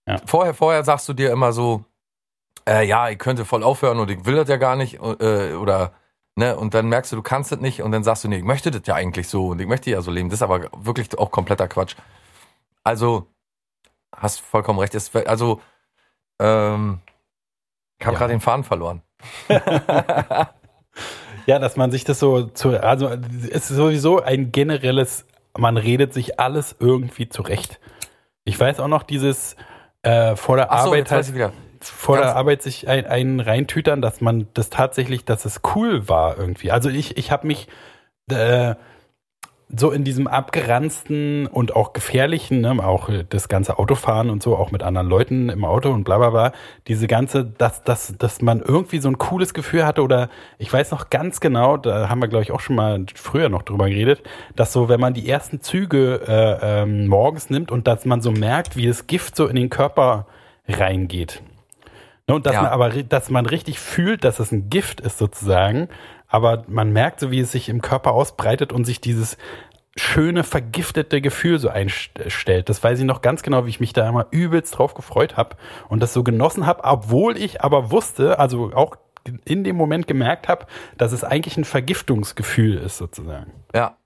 [0.07, 0.17] Ja.
[0.25, 1.83] Vorher, vorher sagst du dir immer so,
[2.67, 5.91] äh, ja, ich könnte voll aufhören und ich will das ja gar nicht äh, oder
[6.35, 8.43] Ne, und dann merkst du, du kannst das nicht und dann sagst du, nee, ich
[8.43, 10.29] möchte das ja eigentlich so und ich möchte ja so leben.
[10.29, 11.95] Das ist aber wirklich auch kompletter Quatsch.
[12.83, 13.27] Also,
[14.15, 14.95] hast vollkommen recht.
[14.95, 15.61] Es, also,
[16.39, 17.01] ähm,
[17.99, 18.19] ich habe ja.
[18.19, 19.03] gerade den Faden verloren.
[21.45, 25.25] ja, dass man sich das so zu, also es ist sowieso ein generelles,
[25.55, 27.79] man redet sich alles irgendwie zurecht.
[28.43, 29.55] Ich weiß auch noch dieses
[30.01, 31.53] äh, vor der Ach so, Arbeit halt,
[31.89, 36.37] vor der Arbeit sich ein, einen reintütern, dass man das tatsächlich, dass es cool war
[36.37, 36.71] irgendwie.
[36.71, 37.67] Also ich, ich habe mich
[38.29, 38.75] äh,
[39.75, 44.71] so in diesem abgeranzten und auch gefährlichen, ne, auch das ganze Autofahren und so, auch
[44.71, 46.51] mit anderen Leuten im Auto und bla bla bla,
[46.87, 50.29] diese ganze, dass, dass, dass man irgendwie so ein cooles Gefühl hatte oder
[50.59, 53.63] ich weiß noch ganz genau, da haben wir glaube ich auch schon mal früher noch
[53.63, 54.21] drüber geredet,
[54.55, 58.31] dass so, wenn man die ersten Züge äh, ähm, morgens nimmt und dass man so
[58.31, 60.27] merkt, wie das Gift so in den Körper
[60.67, 61.41] reingeht.
[62.27, 62.61] Ne, und dass ja.
[62.61, 65.89] man aber, dass man richtig fühlt, dass es ein Gift ist sozusagen,
[66.27, 69.37] aber man merkt so, wie es sich im Körper ausbreitet und sich dieses
[69.95, 72.69] schöne, vergiftete Gefühl so einstellt.
[72.69, 75.55] Das weiß ich noch ganz genau, wie ich mich da immer übelst drauf gefreut habe
[75.89, 78.95] und das so genossen habe, obwohl ich aber wusste, also auch
[79.45, 80.65] in dem Moment gemerkt habe,
[80.97, 83.51] dass es eigentlich ein Vergiftungsgefühl ist sozusagen.
[83.73, 83.97] Ja.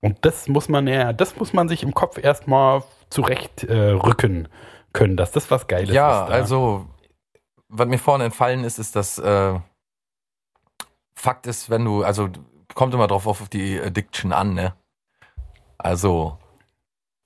[0.00, 4.48] Und das muss man ja, das muss man sich im Kopf erstmal zurecht äh, rücken
[4.92, 6.30] können, dass das was Geiles ja, ist.
[6.30, 6.86] Ja, also
[7.70, 9.58] was mir vorhin entfallen ist, ist, dass äh,
[11.14, 12.28] Fakt ist, wenn du, also
[12.74, 14.74] kommt immer drauf auf die Addiction an, ne?
[15.78, 16.38] Also,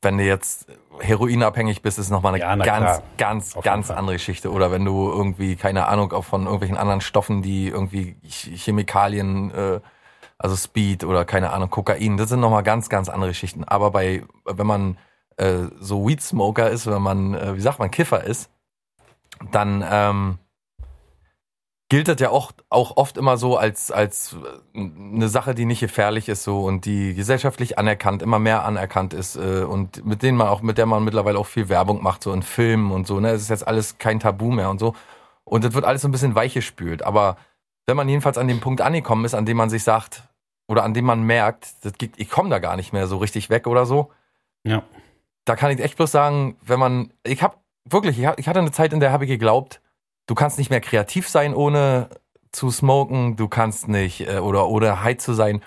[0.02, 0.66] wenn du jetzt
[1.00, 3.02] heroinabhängig bist, ist nochmal eine ja, ganz, klar.
[3.18, 4.52] ganz, auf ganz andere Geschichte.
[4.52, 9.80] Oder wenn du irgendwie, keine Ahnung, auch von irgendwelchen anderen Stoffen, die irgendwie Chemikalien, äh,
[10.38, 13.64] also Speed oder keine Ahnung, Kokain, das sind nochmal ganz, ganz andere Geschichten.
[13.64, 14.98] Aber bei, wenn man
[15.36, 18.50] äh, so Weed Smoker ist, wenn man, äh, wie sagt man, Kiffer ist,
[19.50, 20.38] dann ähm,
[21.88, 24.36] gilt das ja auch, auch oft immer so als, als
[24.74, 29.36] eine Sache, die nicht gefährlich ist so und die gesellschaftlich anerkannt, immer mehr anerkannt ist
[29.36, 32.32] äh, und mit denen man auch, mit der man mittlerweile auch viel Werbung macht, so
[32.32, 33.30] in Filmen und so, ne?
[33.30, 34.94] Es ist jetzt alles kein Tabu mehr und so.
[35.44, 37.02] Und das wird alles so ein bisschen weiche spült.
[37.02, 37.36] Aber
[37.86, 40.24] wenn man jedenfalls an dem Punkt angekommen ist, an dem man sich sagt,
[40.66, 43.50] oder an dem man merkt, das geht, ich komme da gar nicht mehr so richtig
[43.50, 44.10] weg oder so.
[44.64, 44.82] Ja.
[45.44, 48.92] Da kann ich echt bloß sagen, wenn man, ich habe wirklich, ich hatte eine Zeit,
[48.92, 49.80] in der habe ich geglaubt,
[50.26, 52.08] du kannst nicht mehr kreativ sein, ohne
[52.52, 55.62] zu smoken, du kannst nicht, äh, oder, oder high zu sein,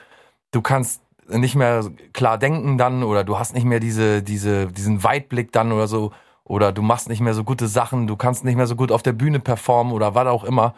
[0.52, 5.04] du kannst nicht mehr klar denken dann oder du hast nicht mehr diese, diese, diesen
[5.04, 6.12] Weitblick dann oder so
[6.46, 9.04] oder du machst nicht mehr so gute Sachen, du kannst nicht mehr so gut auf
[9.04, 10.74] der Bühne performen oder was auch immer.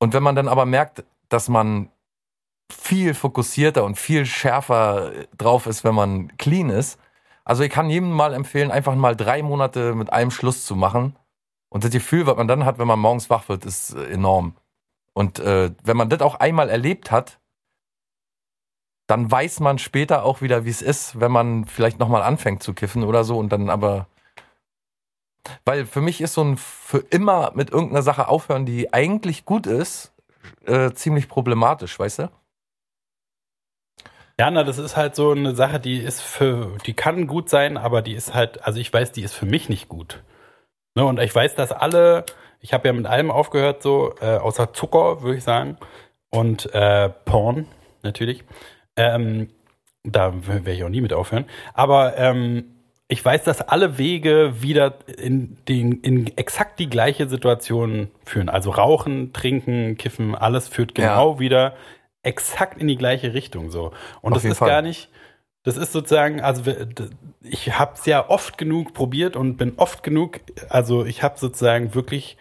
[0.00, 1.88] Und wenn man dann aber merkt, dass man
[2.72, 6.98] viel fokussierter und viel schärfer drauf ist, wenn man clean ist.
[7.44, 11.16] Also ich kann jedem mal empfehlen, einfach mal drei Monate mit einem Schluss zu machen.
[11.68, 14.54] Und das Gefühl, was man dann hat, wenn man morgens wach wird, ist enorm.
[15.14, 17.40] Und äh, wenn man das auch einmal erlebt hat,
[19.06, 22.72] dann weiß man später auch wieder, wie es ist, wenn man vielleicht nochmal anfängt zu
[22.72, 24.06] kiffen oder so und dann aber.
[25.64, 29.66] Weil für mich ist so ein für immer mit irgendeiner Sache aufhören, die eigentlich gut
[29.66, 30.12] ist,
[30.64, 32.30] äh, ziemlich problematisch, weißt du?
[34.42, 37.76] Ja, na, das ist halt so eine Sache, die ist für, die kann gut sein,
[37.76, 40.24] aber die ist halt, also ich weiß, die ist für mich nicht gut.
[40.96, 42.24] Ne, und ich weiß, dass alle,
[42.58, 45.76] ich habe ja mit allem aufgehört, so, äh, außer Zucker, würde ich sagen,
[46.28, 47.68] und äh, Porn,
[48.02, 48.42] natürlich.
[48.96, 49.48] Ähm,
[50.02, 51.44] da werde ich auch nie mit aufhören.
[51.72, 52.64] Aber ähm,
[53.06, 58.48] ich weiß, dass alle Wege wieder in, den, in exakt die gleiche Situation führen.
[58.48, 61.38] Also Rauchen, Trinken, Kiffen, alles führt genau ja.
[61.38, 61.74] wieder
[62.22, 63.92] exakt in die gleiche Richtung so.
[64.20, 64.68] Und Auf das ist Fall.
[64.68, 65.08] gar nicht,
[65.64, 66.62] das ist sozusagen, also
[67.40, 71.94] ich habe es ja oft genug probiert und bin oft genug, also ich habe sozusagen
[71.94, 72.36] wirklich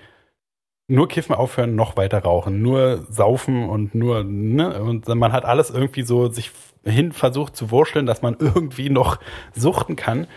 [0.88, 5.70] nur Kiffen aufhören, noch weiter rauchen, nur saufen und nur, ne, und man hat alles
[5.70, 6.52] irgendwie so sich
[6.84, 9.20] hin versucht zu wurschteln, dass man irgendwie noch
[9.54, 10.28] suchten kann.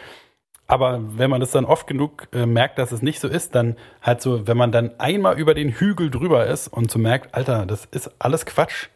[0.67, 3.77] Aber wenn man das dann oft genug äh, merkt, dass es nicht so ist, dann
[4.01, 7.67] halt so, wenn man dann einmal über den Hügel drüber ist und so merkt, Alter,
[7.67, 8.89] das ist alles Quatsch.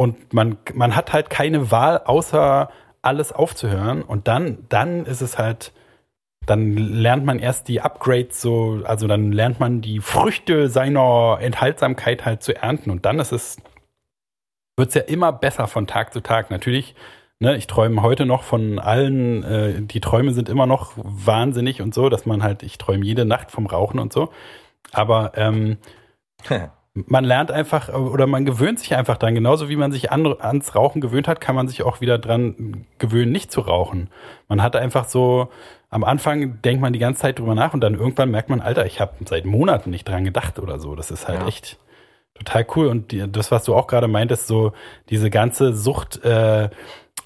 [0.00, 2.70] Und man, man hat halt keine Wahl, außer
[3.02, 4.00] alles aufzuhören.
[4.00, 5.74] Und dann, dann ist es halt,
[6.46, 12.24] dann lernt man erst die Upgrades so, also dann lernt man die Früchte seiner Enthaltsamkeit
[12.24, 12.90] halt zu ernten.
[12.90, 13.58] Und dann ist es,
[14.78, 16.50] wird es ja immer besser von Tag zu Tag.
[16.50, 16.94] Natürlich
[17.38, 21.92] ne, ich träume heute noch von allen, äh, die Träume sind immer noch wahnsinnig und
[21.92, 24.30] so, dass man halt, ich träume jede Nacht vom Rauchen und so.
[24.92, 25.76] Aber ähm,
[26.94, 29.34] man lernt einfach oder man gewöhnt sich einfach dran.
[29.34, 32.86] Genauso wie man sich an, ans Rauchen gewöhnt hat, kann man sich auch wieder dran
[32.98, 34.10] gewöhnen, nicht zu rauchen.
[34.48, 35.50] Man hat einfach so,
[35.88, 38.86] am Anfang denkt man die ganze Zeit drüber nach und dann irgendwann merkt man, Alter,
[38.86, 40.96] ich habe seit Monaten nicht dran gedacht oder so.
[40.96, 41.48] Das ist halt ja.
[41.48, 41.78] echt
[42.34, 42.88] total cool.
[42.88, 44.72] Und die, das, was du auch gerade meintest, so
[45.10, 46.70] diese ganze Sucht, äh,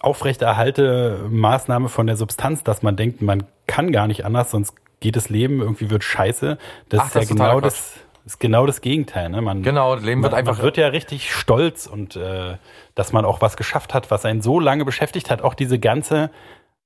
[0.01, 5.17] aufrechterhalte Maßnahme von der Substanz, dass man denkt, man kann gar nicht anders, sonst geht
[5.17, 6.59] das Leben irgendwie wird scheiße.
[6.91, 7.95] Das Ach, ist das ja genau das,
[8.25, 9.29] ist genau das Gegenteil.
[9.29, 9.41] Ne?
[9.43, 10.57] Man, genau, das Leben wird man, einfach.
[10.57, 12.57] Man wird ja richtig stolz und äh,
[12.95, 15.43] dass man auch was geschafft hat, was einen so lange beschäftigt hat.
[15.43, 16.31] Auch diese ganze,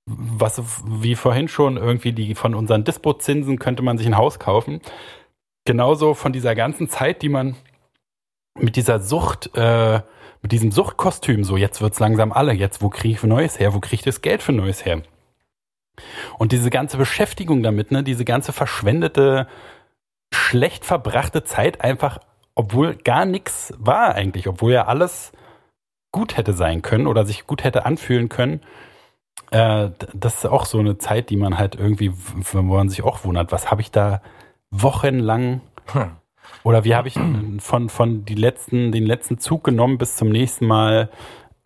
[0.06, 4.80] was wie vorhin schon irgendwie die von unseren Dispo-Zinsen könnte man sich ein Haus kaufen.
[5.64, 7.56] Genauso von dieser ganzen Zeit, die man
[8.54, 10.00] mit dieser Sucht äh,
[10.42, 13.80] mit diesem Suchtkostüm, so jetzt wird's langsam alle, jetzt wo kriege ich Neues her, wo
[13.80, 15.02] kriege ich das Geld für Neues her?
[16.38, 19.48] Und diese ganze Beschäftigung damit, ne, diese ganze verschwendete,
[20.32, 22.18] schlecht verbrachte Zeit einfach,
[22.54, 25.32] obwohl gar nichts war eigentlich, obwohl ja alles
[26.12, 28.60] gut hätte sein können oder sich gut hätte anfühlen können.
[29.50, 33.24] Äh, das ist auch so eine Zeit, die man halt irgendwie, wo man sich auch
[33.24, 34.22] wundert, was habe ich da
[34.70, 35.60] wochenlang
[35.92, 36.16] hm.
[36.62, 37.18] Oder wie habe ich
[37.58, 41.10] von, von die letzten, den letzten Zug genommen bis zum nächsten Mal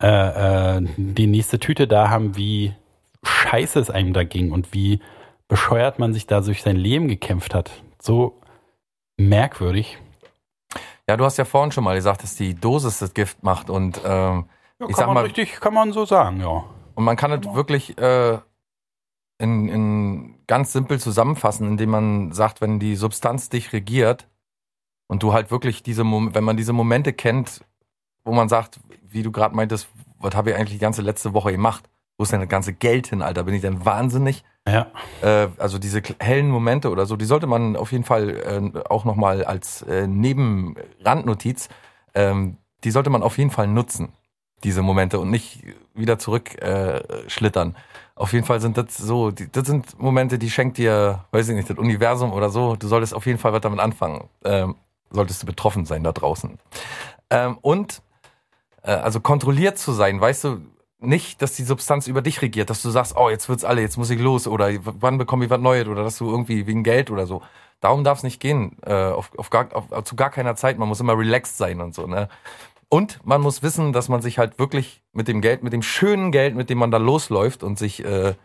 [0.01, 2.73] äh, äh, die nächste Tüte da haben, wie
[3.23, 4.99] scheiße es einem da ging und wie
[5.47, 7.71] bescheuert man sich da durch sein Leben gekämpft hat.
[8.01, 8.41] So
[9.17, 9.97] merkwürdig.
[11.07, 14.01] Ja, du hast ja vorhin schon mal gesagt, dass die Dosis das Gift macht und
[14.05, 14.45] ähm,
[14.79, 15.23] ja, ich sag mal.
[15.23, 16.63] Richtig, kann man so sagen, ja.
[16.95, 18.37] Und man kann es wirklich äh,
[19.39, 24.27] in, in ganz simpel zusammenfassen, indem man sagt, wenn die Substanz dich regiert,
[25.07, 27.63] und du halt wirklich diese, wenn man diese Momente kennt,
[28.23, 29.87] wo man sagt, wie du gerade meintest,
[30.17, 31.89] was habe ich eigentlich die ganze letzte Woche gemacht?
[32.17, 33.43] Wo ist denn das ganze Geld hin, Alter?
[33.43, 34.43] Bin ich denn wahnsinnig?
[34.67, 34.87] Ja.
[35.21, 38.29] Äh, also diese hellen Momente oder so, die sollte man auf jeden Fall
[38.75, 41.69] äh, auch nochmal als äh, Nebenrandnotiz,
[42.13, 44.13] ähm, die sollte man auf jeden Fall nutzen,
[44.63, 47.71] diese Momente und nicht wieder zurückschlittern.
[47.71, 47.73] Äh,
[48.15, 51.55] auf jeden Fall sind das so, die, das sind Momente, die schenkt dir, weiß ich
[51.55, 52.75] nicht, das Universum oder so.
[52.75, 54.29] Du solltest auf jeden Fall was damit anfangen.
[54.45, 54.75] Ähm,
[55.09, 56.57] solltest du betroffen sein da draußen.
[57.29, 58.01] Ähm, und
[58.83, 60.61] äh, also kontrolliert zu sein, weißt du,
[61.03, 63.97] nicht, dass die Substanz über dich regiert, dass du sagst, oh, jetzt wird's alle, jetzt
[63.97, 67.11] muss ich los oder wann bekomme ich was Neues oder dass du irgendwie wegen Geld
[67.11, 67.41] oder so.
[67.79, 70.77] Darum darf es nicht gehen, äh, auf, auf gar, auf, zu gar keiner Zeit.
[70.77, 72.07] Man muss immer relaxed sein und so.
[72.07, 72.29] Ne?
[72.87, 76.31] Und man muss wissen, dass man sich halt wirklich mit dem Geld, mit dem schönen
[76.31, 78.35] Geld, mit dem man da losläuft und sich äh,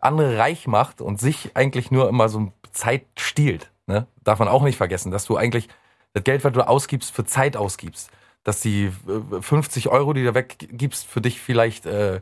[0.00, 3.70] andere reich macht und sich eigentlich nur immer so Zeit stiehlt.
[3.86, 4.06] Ne?
[4.24, 5.68] Darf man auch nicht vergessen, dass du eigentlich
[6.12, 8.10] das Geld, was du ausgibst, für Zeit ausgibst.
[8.46, 8.92] Dass die
[9.40, 12.20] 50 Euro, die du weggibst, für dich vielleicht äh,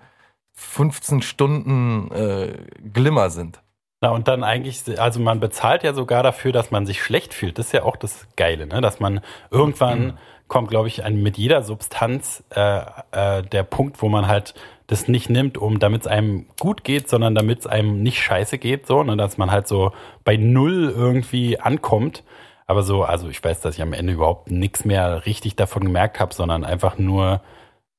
[0.54, 2.54] 15 Stunden äh,
[2.94, 3.60] Glimmer sind.
[4.00, 7.58] Na, und dann eigentlich, also man bezahlt ja sogar dafür, dass man sich schlecht fühlt.
[7.58, 8.80] Das ist ja auch das Geile, ne?
[8.80, 9.20] Dass man
[9.50, 10.18] irgendwann mhm.
[10.48, 14.54] kommt, glaube ich, ein, mit jeder Substanz äh, äh, der Punkt, wo man halt
[14.86, 18.56] das nicht nimmt, um damit es einem gut geht, sondern damit es einem nicht scheiße
[18.56, 19.18] geht, so, ne?
[19.18, 19.92] dass man halt so
[20.24, 22.24] bei null irgendwie ankommt.
[22.66, 26.20] Aber so, also ich weiß, dass ich am Ende überhaupt nichts mehr richtig davon gemerkt
[26.20, 27.42] habe, sondern einfach nur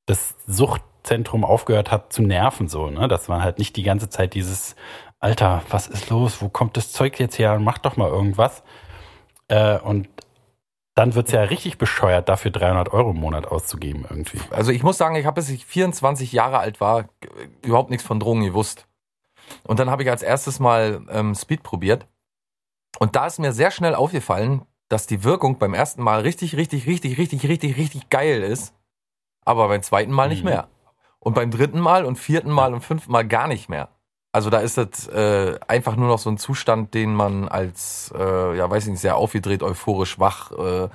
[0.07, 3.07] das Suchtzentrum aufgehört hat zu nerven, so, ne?
[3.07, 4.76] Dass man halt nicht die ganze Zeit dieses,
[5.20, 6.41] Alter, was ist los?
[6.41, 7.59] Wo kommt das Zeug jetzt her?
[7.59, 8.63] Mach doch mal irgendwas.
[9.47, 10.07] Äh, und
[10.95, 14.39] dann wird es ja richtig bescheuert, dafür 300 Euro im Monat auszugeben irgendwie.
[14.51, 17.09] Also ich muss sagen, ich habe bis ich 24 Jahre alt war,
[17.61, 18.88] überhaupt nichts von Drogen gewusst.
[19.63, 22.07] Und dann habe ich als erstes mal ähm, Speed probiert.
[23.00, 26.88] Und da ist mir sehr schnell aufgefallen, dass die Wirkung beim ersten Mal richtig, richtig,
[26.88, 28.74] richtig, richtig, richtig, richtig geil ist.
[29.43, 30.50] Aber beim zweiten Mal nicht mhm.
[30.50, 30.68] mehr.
[31.20, 33.89] Und beim dritten Mal und vierten Mal und fünften Mal gar nicht mehr.
[34.32, 38.58] Also da ist das äh, einfach nur noch so ein Zustand, den man als, äh,
[38.58, 40.89] ja weiß ich nicht, sehr aufgedreht, euphorisch, wach, äh,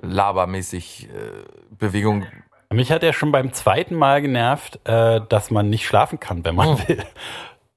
[0.00, 1.44] labermäßig äh,
[1.76, 2.24] Bewegung.
[2.72, 6.54] Mich hat ja schon beim zweiten Mal genervt, äh, dass man nicht schlafen kann, wenn
[6.54, 6.78] man oh.
[6.88, 7.04] will.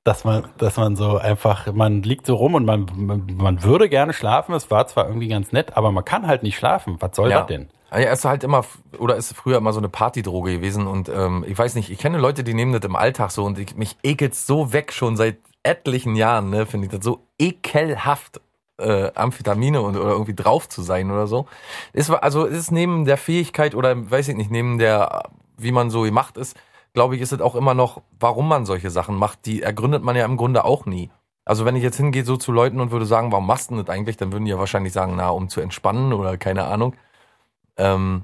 [0.07, 3.89] Dass man, dass man so einfach, man liegt so rum und man, man, man würde
[3.89, 4.55] gerne schlafen.
[4.55, 6.95] Es war zwar irgendwie ganz nett, aber man kann halt nicht schlafen.
[7.01, 7.39] Was soll ja.
[7.39, 7.67] das denn?
[7.91, 8.63] Ja, ist halt immer,
[8.99, 12.19] oder ist früher immer so eine Partydroge gewesen und ähm, ich weiß nicht, ich kenne
[12.19, 15.39] Leute, die nehmen das im Alltag so und ich, mich ekelt so weg schon seit
[15.63, 18.39] etlichen Jahren, ne, finde ich das so ekelhaft,
[18.77, 21.47] äh, Amphetamine und, oder irgendwie drauf zu sein oder so.
[21.91, 25.23] Ist, also ist neben der Fähigkeit oder weiß ich nicht, neben der,
[25.57, 26.55] wie man so gemacht ist,
[26.97, 30.15] glaube ich, ist es auch immer noch, warum man solche Sachen macht, die ergründet man
[30.15, 31.11] ja im Grunde auch nie.
[31.45, 33.87] Also wenn ich jetzt hingehe so zu Leuten und würde sagen, warum machst du das
[33.87, 36.95] eigentlich, dann würden die ja wahrscheinlich sagen, na, um zu entspannen oder keine Ahnung.
[37.77, 38.23] Ähm,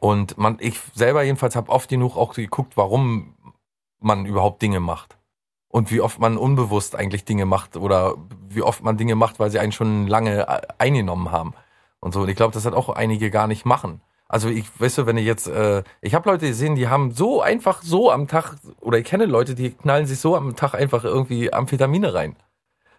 [0.00, 3.36] und man, ich selber jedenfalls habe oft genug auch geguckt, warum
[4.00, 5.16] man überhaupt Dinge macht.
[5.68, 8.16] Und wie oft man unbewusst eigentlich Dinge macht oder
[8.48, 11.54] wie oft man Dinge macht, weil sie einen schon lange äh, eingenommen haben.
[12.00, 12.22] Und so.
[12.22, 14.00] Und ich glaube, das hat auch einige gar nicht machen.
[14.28, 17.40] Also ich, weißt du, wenn ich jetzt, äh, ich habe Leute gesehen, die haben so
[17.40, 21.04] einfach so am Tag, oder ich kenne Leute, die knallen sich so am Tag einfach
[21.04, 22.36] irgendwie Amphetamine rein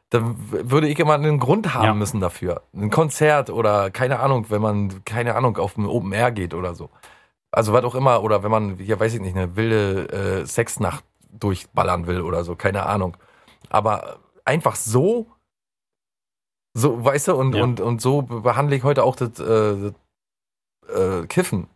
[0.10, 1.94] da würde ich immer einen Grund haben ja.
[1.94, 2.62] müssen dafür.
[2.74, 6.76] Ein Konzert oder keine Ahnung, wenn man, keine Ahnung, auf ein Open Air geht oder
[6.76, 6.90] so.
[7.52, 11.04] Also was auch immer, oder wenn man, ja weiß ich nicht, eine wilde äh, Sexnacht
[11.30, 13.18] durchballern will oder so, keine Ahnung.
[13.70, 15.28] Aber einfach so,
[16.74, 17.64] so, weißt du, und, ja.
[17.64, 19.94] und, und so behandle ich heute auch das, äh, das
[20.88, 21.68] äh, Kiffen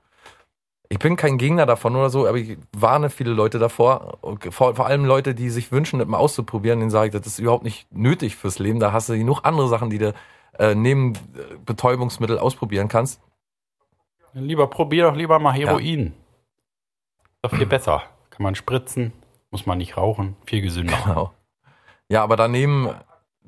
[0.91, 4.17] ich bin kein Gegner davon oder so, aber ich warne viele Leute davor.
[4.49, 7.39] Vor, vor allem Leute, die sich wünschen, das mal auszuprobieren, denen sage ich, das ist
[7.39, 8.81] überhaupt nicht nötig fürs Leben.
[8.81, 10.13] Da hast du genug andere Sachen, die du
[10.59, 13.21] äh, neben äh, Betäubungsmittel ausprobieren kannst.
[14.33, 16.07] Lieber probier doch lieber mal Heroin.
[16.07, 16.11] Ja.
[17.43, 18.03] Doch viel besser.
[18.29, 19.13] Kann man spritzen,
[19.49, 20.97] muss man nicht rauchen, viel gesünder.
[21.05, 21.31] Genau.
[22.09, 22.89] Ja, aber daneben,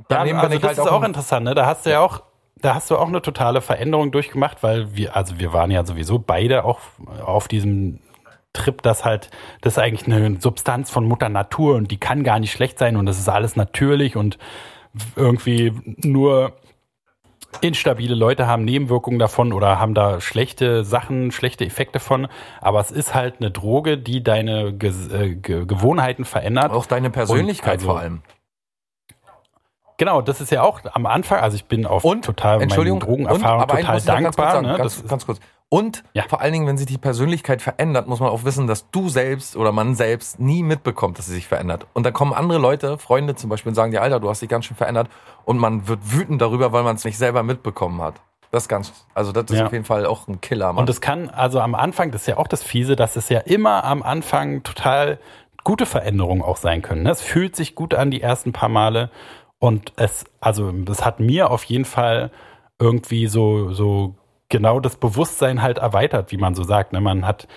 [0.08, 1.54] daneben ja, also das halt ist auch, auch interessant, ne?
[1.54, 2.24] Da hast du ja auch
[2.64, 6.18] da hast du auch eine totale Veränderung durchgemacht, weil wir, also wir waren ja sowieso
[6.18, 6.80] beide auch
[7.24, 8.00] auf diesem
[8.54, 12.40] Trip, dass halt, das ist eigentlich eine Substanz von Mutter Natur und die kann gar
[12.40, 14.38] nicht schlecht sein und das ist alles natürlich und
[15.18, 16.54] irgendwie nur
[17.60, 22.28] instabile Leute haben Nebenwirkungen davon oder haben da schlechte Sachen, schlechte Effekte von.
[22.62, 26.72] Aber es ist halt eine Droge, die deine Ge äh, Ge Gewohnheiten verändert.
[26.72, 28.22] Auch deine Persönlichkeit also, vor allem.
[29.98, 33.62] Genau, das ist ja auch am Anfang, also ich bin auf und, total Entschuldigung, Drogenerfahrung
[33.62, 34.54] und, total dankbar.
[34.54, 34.78] Ganz, ne?
[34.78, 35.40] ganz, ganz, kurz.
[35.70, 36.24] Und ja.
[36.28, 39.56] vor allen Dingen, wenn sich die Persönlichkeit verändert, muss man auch wissen, dass du selbst
[39.56, 41.88] oder man selbst nie mitbekommt, dass sie sich verändert.
[41.94, 44.50] Und dann kommen andere Leute, Freunde zum Beispiel, und sagen dir, Alter, du hast dich
[44.50, 45.10] ganz schön verändert.
[45.46, 48.16] Und man wird wütend darüber, weil man es nicht selber mitbekommen hat.
[48.52, 49.66] Das ganz, also das ist ja.
[49.66, 50.68] auf jeden Fall auch ein Killer.
[50.74, 50.82] Mann.
[50.82, 53.40] Und es kann, also am Anfang, das ist ja auch das Fiese, dass es ja
[53.40, 55.18] immer am Anfang total
[55.64, 57.02] gute Veränderungen auch sein können.
[57.02, 57.10] Ne?
[57.10, 59.10] Es fühlt sich gut an die ersten paar Male
[59.64, 62.32] und es, also, das hat mir auf jeden Fall
[62.80, 64.14] irgendwie so, so
[64.50, 66.92] genau das Bewusstsein halt erweitert, wie man so sagt.
[66.92, 67.00] Ne?
[67.00, 67.48] Man hat,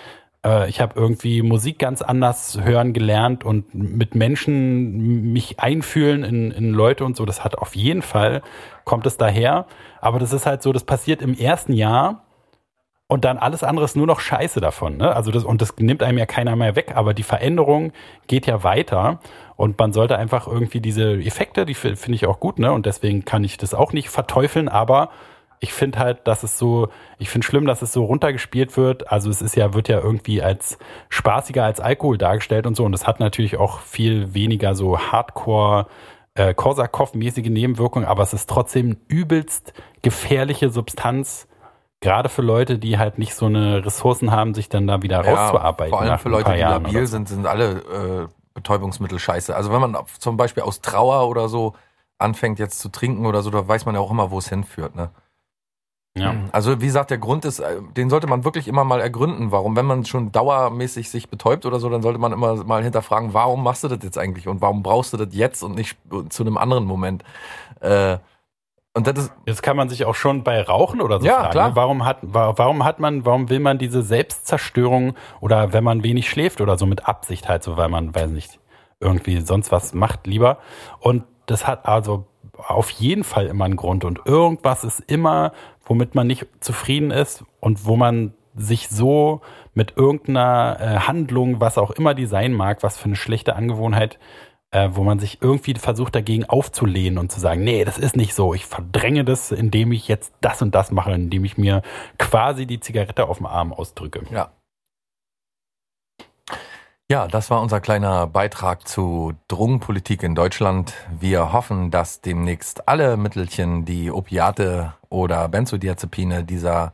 [0.41, 6.51] äh, ich habe irgendwie Musik ganz anders hören gelernt und mit Menschen mich einfühlen in,
[6.51, 7.25] in Leute und so.
[7.25, 8.41] Das hat auf jeden Fall,
[8.85, 9.65] kommt es daher.
[9.99, 12.23] Aber das ist halt so, das passiert im ersten Jahr
[13.07, 14.97] und dann alles andere ist nur noch Scheiße davon.
[14.97, 15.15] Ne?
[15.15, 17.93] Also das, und das nimmt einem ja keiner mehr weg, aber die Veränderung
[18.27, 19.19] geht ja weiter.
[19.55, 22.71] Und man sollte einfach irgendwie diese Effekte, die finde ich auch gut, ne?
[22.71, 25.09] Und deswegen kann ich das auch nicht verteufeln, aber
[25.59, 29.11] ich finde halt, dass es so, ich finde schlimm, dass es so runtergespielt wird.
[29.11, 30.77] Also es ist ja, wird ja irgendwie als
[31.09, 32.83] spaßiger als Alkohol dargestellt und so.
[32.83, 35.87] Und es hat natürlich auch viel weniger so Hardcore,
[36.35, 41.47] äh, Korsakow-mäßige Nebenwirkungen, aber es ist trotzdem übelst gefährliche Substanz
[41.99, 45.91] Gerade für Leute, die halt nicht so eine Ressourcen haben, sich dann da wieder rauszuarbeiten.
[45.91, 49.55] Vor allem für Leute, die Jahren labil sind, sind alle äh, Betäubungsmittel scheiße.
[49.55, 51.73] Also wenn man zum Beispiel aus Trauer oder so
[52.19, 54.95] anfängt jetzt zu trinken oder so, da weiß man ja auch immer, wo es hinführt.
[54.95, 55.09] Ne?
[56.17, 56.35] Ja.
[56.51, 59.51] Also wie gesagt, der Grund ist, äh, den sollte man wirklich immer mal ergründen.
[59.51, 63.33] Warum, wenn man schon dauermäßig sich betäubt oder so, dann sollte man immer mal hinterfragen,
[63.33, 65.97] warum machst du das jetzt eigentlich und warum brauchst du das jetzt und nicht
[66.29, 67.23] zu einem anderen Moment.
[67.79, 68.17] Äh,
[68.97, 71.51] und das ist, Jetzt kann man sich auch schon bei Rauchen oder so Ja, fragen.
[71.51, 71.75] klar.
[71.75, 76.29] Warum hat, wa- warum hat man, warum will man diese Selbstzerstörung oder wenn man wenig
[76.29, 78.59] schläft oder so mit Absicht halt so, weil man, weiß nicht,
[78.99, 80.57] irgendwie sonst was macht lieber.
[80.99, 82.25] Und das hat also
[82.57, 85.51] auf jeden Fall immer einen Grund und irgendwas ist immer,
[85.85, 89.41] womit man nicht zufrieden ist und wo man sich so
[89.75, 94.17] mit irgendeiner äh, Handlung, was auch immer die sein mag, was für eine schlechte Angewohnheit,
[94.71, 98.33] äh, wo man sich irgendwie versucht dagegen aufzulehnen und zu sagen, nee, das ist nicht
[98.33, 98.53] so.
[98.53, 101.81] Ich verdränge das, indem ich jetzt das und das mache, indem ich mir
[102.17, 104.23] quasi die Zigarette auf dem Arm ausdrücke.
[104.31, 104.51] ja.
[107.09, 110.93] Ja, das war unser kleiner Beitrag zu Drogenpolitik in Deutschland.
[111.17, 116.91] Wir hoffen, dass demnächst alle Mittelchen, die Opiate oder Benzodiazepine dieser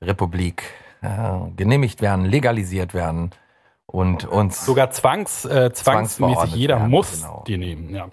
[0.00, 0.64] Republik
[1.00, 1.08] äh,
[1.54, 3.30] genehmigt werden, legalisiert werden
[3.86, 7.44] und uns Sogar zwangs, äh, zwangsmäßig, jeder werden, muss genau.
[7.46, 8.08] die nehmen, ja.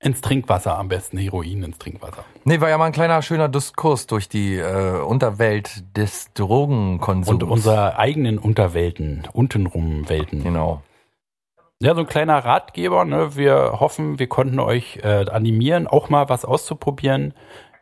[0.00, 2.24] Ins Trinkwasser am besten, Heroin ins Trinkwasser.
[2.44, 7.42] Nee, war ja mal ein kleiner schöner Diskurs durch die äh, Unterwelt des Drogenkonsums.
[7.42, 10.42] Und unsere eigenen Unterwelten, untenrum Welten.
[10.42, 10.82] Genau.
[11.78, 13.04] Ja, so ein kleiner Ratgeber.
[13.04, 13.36] Ne?
[13.36, 17.34] Wir hoffen, wir konnten euch äh, animieren, auch mal was auszuprobieren.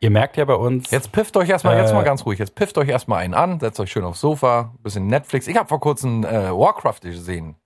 [0.02, 0.90] Ihr merkt ja bei uns.
[0.90, 3.60] Jetzt pifft euch erstmal, jetzt Äh, mal ganz ruhig, jetzt pifft euch erstmal einen an,
[3.60, 5.46] setzt euch schön aufs Sofa, bisschen Netflix.
[5.46, 7.56] Ich habe vor kurzem äh, Warcraft gesehen.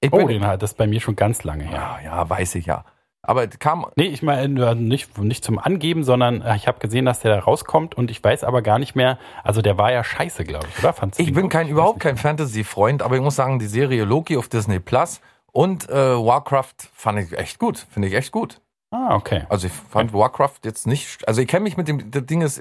[0.00, 1.98] Ich oh, den hat das bei mir schon ganz lange her.
[2.04, 2.84] ja, ja, weiß ich ja.
[3.22, 6.78] Aber es kam, Nee, ich meine äh, nicht, nicht zum Angeben, sondern äh, ich habe
[6.78, 9.18] gesehen, dass der da rauskommt und ich weiß aber gar nicht mehr.
[9.42, 10.92] Also der war ja scheiße, glaube ich, oder?
[10.92, 14.36] Fandst du ich bin kein, überhaupt kein Fantasy-Freund, aber ich muss sagen, die Serie Loki
[14.36, 15.20] auf Disney Plus
[15.50, 18.60] und äh, Warcraft fand ich echt gut, finde ich echt gut.
[18.96, 19.44] Ah, okay.
[19.50, 22.60] Also ich fand Warcraft jetzt nicht, also ich kenne mich mit dem, das Ding ist,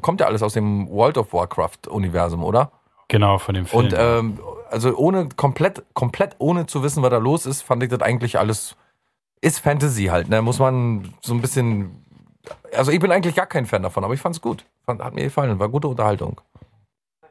[0.00, 2.72] kommt ja alles aus dem World of Warcraft-Universum, oder?
[3.08, 3.84] Genau, von dem Film.
[3.84, 4.40] Und ähm,
[4.70, 8.38] also ohne komplett, komplett ohne zu wissen, was da los ist, fand ich das eigentlich
[8.38, 8.76] alles
[9.42, 10.30] ist Fantasy halt.
[10.30, 12.02] Ne, muss man so ein bisschen.
[12.74, 14.64] Also ich bin eigentlich gar kein Fan davon, aber ich fand's gut.
[14.86, 16.40] Fand, hat mir gefallen, war gute Unterhaltung.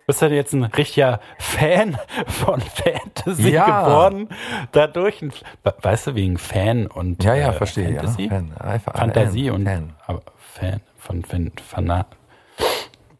[0.08, 1.98] Bist du denn jetzt ein richtiger Fan
[2.28, 3.86] von Fantasy Ja.
[3.86, 4.30] geworden?
[4.72, 5.32] Dadurch, ein,
[5.64, 7.96] weißt du, wegen Fan und Ja, ja, äh, verstehe.
[7.96, 8.24] Fantasy?
[8.24, 8.30] Ja.
[8.30, 9.96] Fan, einfach, Fantasie Fan, und Fan.
[10.08, 12.08] aber Fan von Fan, Fanat.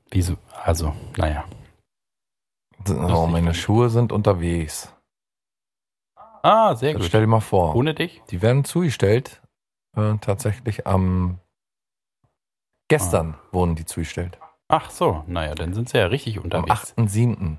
[0.10, 0.36] Wieso?
[0.64, 1.46] Also, naja.
[2.90, 4.94] Oh, meine Schuhe sind unterwegs.
[6.44, 7.08] Ah, sehr Jetzt gut.
[7.08, 7.76] stell dir mal vor.
[7.76, 8.22] Ohne dich?
[8.32, 9.42] Die werden zugestellt.
[9.96, 11.38] Äh, tatsächlich am
[12.90, 13.44] gestern Ah.
[13.52, 14.40] wurden die zugestellt.
[14.72, 16.94] Ach so, naja, dann sind sie ja richtig Am unterwegs.
[16.98, 17.58] 8.7.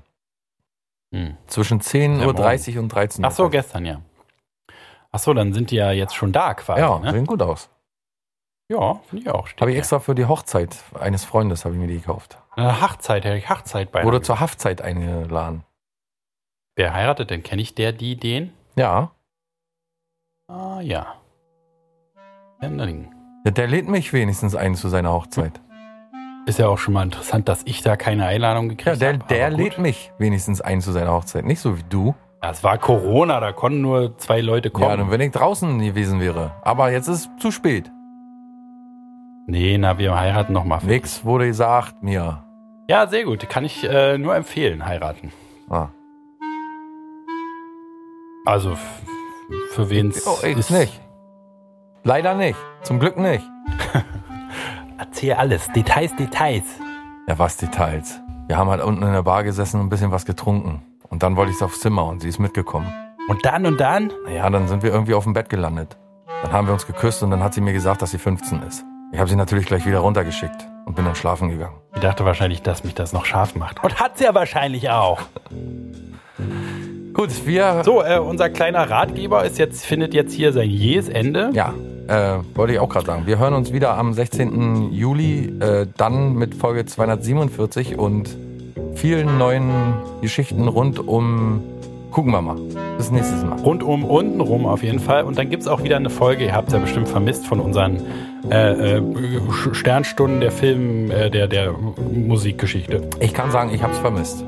[1.13, 1.37] Hm.
[1.45, 3.29] Zwischen 10.30 Ja, Uhr und 13 Uhr.
[3.29, 4.01] Ach so, gestern, ja.
[5.11, 6.81] Ach so, dann sind die ja jetzt schon da quasi.
[6.81, 7.11] Ja, ne?
[7.11, 7.69] sehen gut aus.
[8.67, 9.47] ja finde ich auch.
[9.61, 12.39] Habe ich extra für die Hochzeit eines Freundes habe ich mir die gekauft.
[12.57, 14.03] Äh, Hachzeit, hätte ich Hachzeit bei.
[14.03, 15.63] Wurde zur Haftzeit eingeladen.
[16.75, 17.43] Wer heiratet denn?
[17.43, 18.51] Kenne ich der, die, den?
[18.75, 19.11] Ja.
[20.47, 21.15] Ah, ja.
[22.59, 23.13] Händering.
[23.45, 25.61] Der, der lädt mich wenigstens ein zu seiner Hochzeit.
[26.45, 29.23] Ist ja auch schon mal interessant, dass ich da keine Einladung Ja, gekriegt der, habe.
[29.29, 31.45] der lädt mich wenigstens ein zu seiner Hochzeit.
[31.45, 32.15] Nicht so wie du.
[32.43, 34.97] Ja, es war Corona, da konnten nur zwei Leute Ja, kommen.
[34.97, 36.51] dann wenn ich draußen gewesen wäre.
[36.61, 37.89] Aber jetzt ist zu spät.
[39.47, 40.79] nee, na, wir heiraten nochmal.
[40.83, 42.43] Nix wurde gesagt mir.
[42.89, 43.47] Ja, sehr gut.
[43.49, 45.31] Kann ich äh, nur empfehlen, heiraten.
[45.69, 45.87] Ah.
[48.45, 48.75] Also,
[49.71, 50.99] für wen es Oh, ich nicht.
[52.03, 52.57] Leider nicht.
[52.81, 53.43] Zum Glück nicht.
[54.97, 55.71] Erzähl alles.
[55.73, 56.63] Details, Details.
[57.27, 58.19] Ja, was Details.
[58.47, 60.81] Wir haben halt unten in der Bar gesessen und ein bisschen was getrunken.
[61.09, 62.91] Und dann wollte ich aufs Zimmer und sie ist mitgekommen.
[63.29, 64.11] Und dann und dann?
[64.25, 65.97] Naja, dann sind wir irgendwie auf dem Bett gelandet.
[66.43, 68.83] Dann haben wir uns geküsst und dann hat sie mir gesagt, dass sie 15 ist.
[69.13, 71.75] Ich habe sie natürlich gleich wieder runtergeschickt und bin dann schlafen gegangen.
[71.95, 73.83] Ich dachte wahrscheinlich, dass mich das noch scharf macht.
[73.83, 75.21] Und hat's ja wahrscheinlich auch.
[77.13, 77.83] Gut, wir.
[77.85, 81.51] So, äh, unser kleiner Ratgeber ist jetzt, findet jetzt hier sein jähes Ende.
[81.53, 81.73] Ja,
[82.07, 83.23] äh, wollte ich auch gerade sagen.
[83.25, 84.91] Wir hören uns wieder am 16.
[84.91, 88.35] Juli, äh, dann mit Folge 247 und
[88.95, 89.71] vielen neuen
[90.21, 91.61] Geschichten rund um.
[92.11, 92.57] Gucken wir mal.
[92.97, 93.59] Bis nächstes Mal.
[93.61, 95.23] Rundum, unten rum auf jeden Fall.
[95.23, 98.01] Und dann gibt's auch wieder eine Folge, ihr habt es ja bestimmt vermisst, von unseren
[98.51, 99.01] äh, äh,
[99.71, 101.73] Sternstunden der Film, äh, der, der
[102.13, 103.01] Musikgeschichte.
[103.19, 104.45] Ich kann sagen, ich hab's vermisst.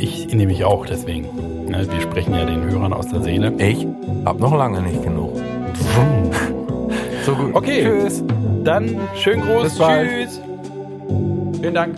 [0.00, 1.28] Ich nehme mich auch deswegen.
[1.68, 3.52] Ne, wir sprechen ja den Hörern aus der Seele.
[3.58, 3.86] Ich
[4.24, 5.34] hab noch lange nicht genug.
[7.24, 7.54] So gut.
[7.54, 7.82] Okay.
[7.84, 8.22] Tschüss.
[8.64, 9.78] Dann schönen Gruß.
[9.78, 10.40] Tschüss.
[11.60, 11.96] Vielen Dank.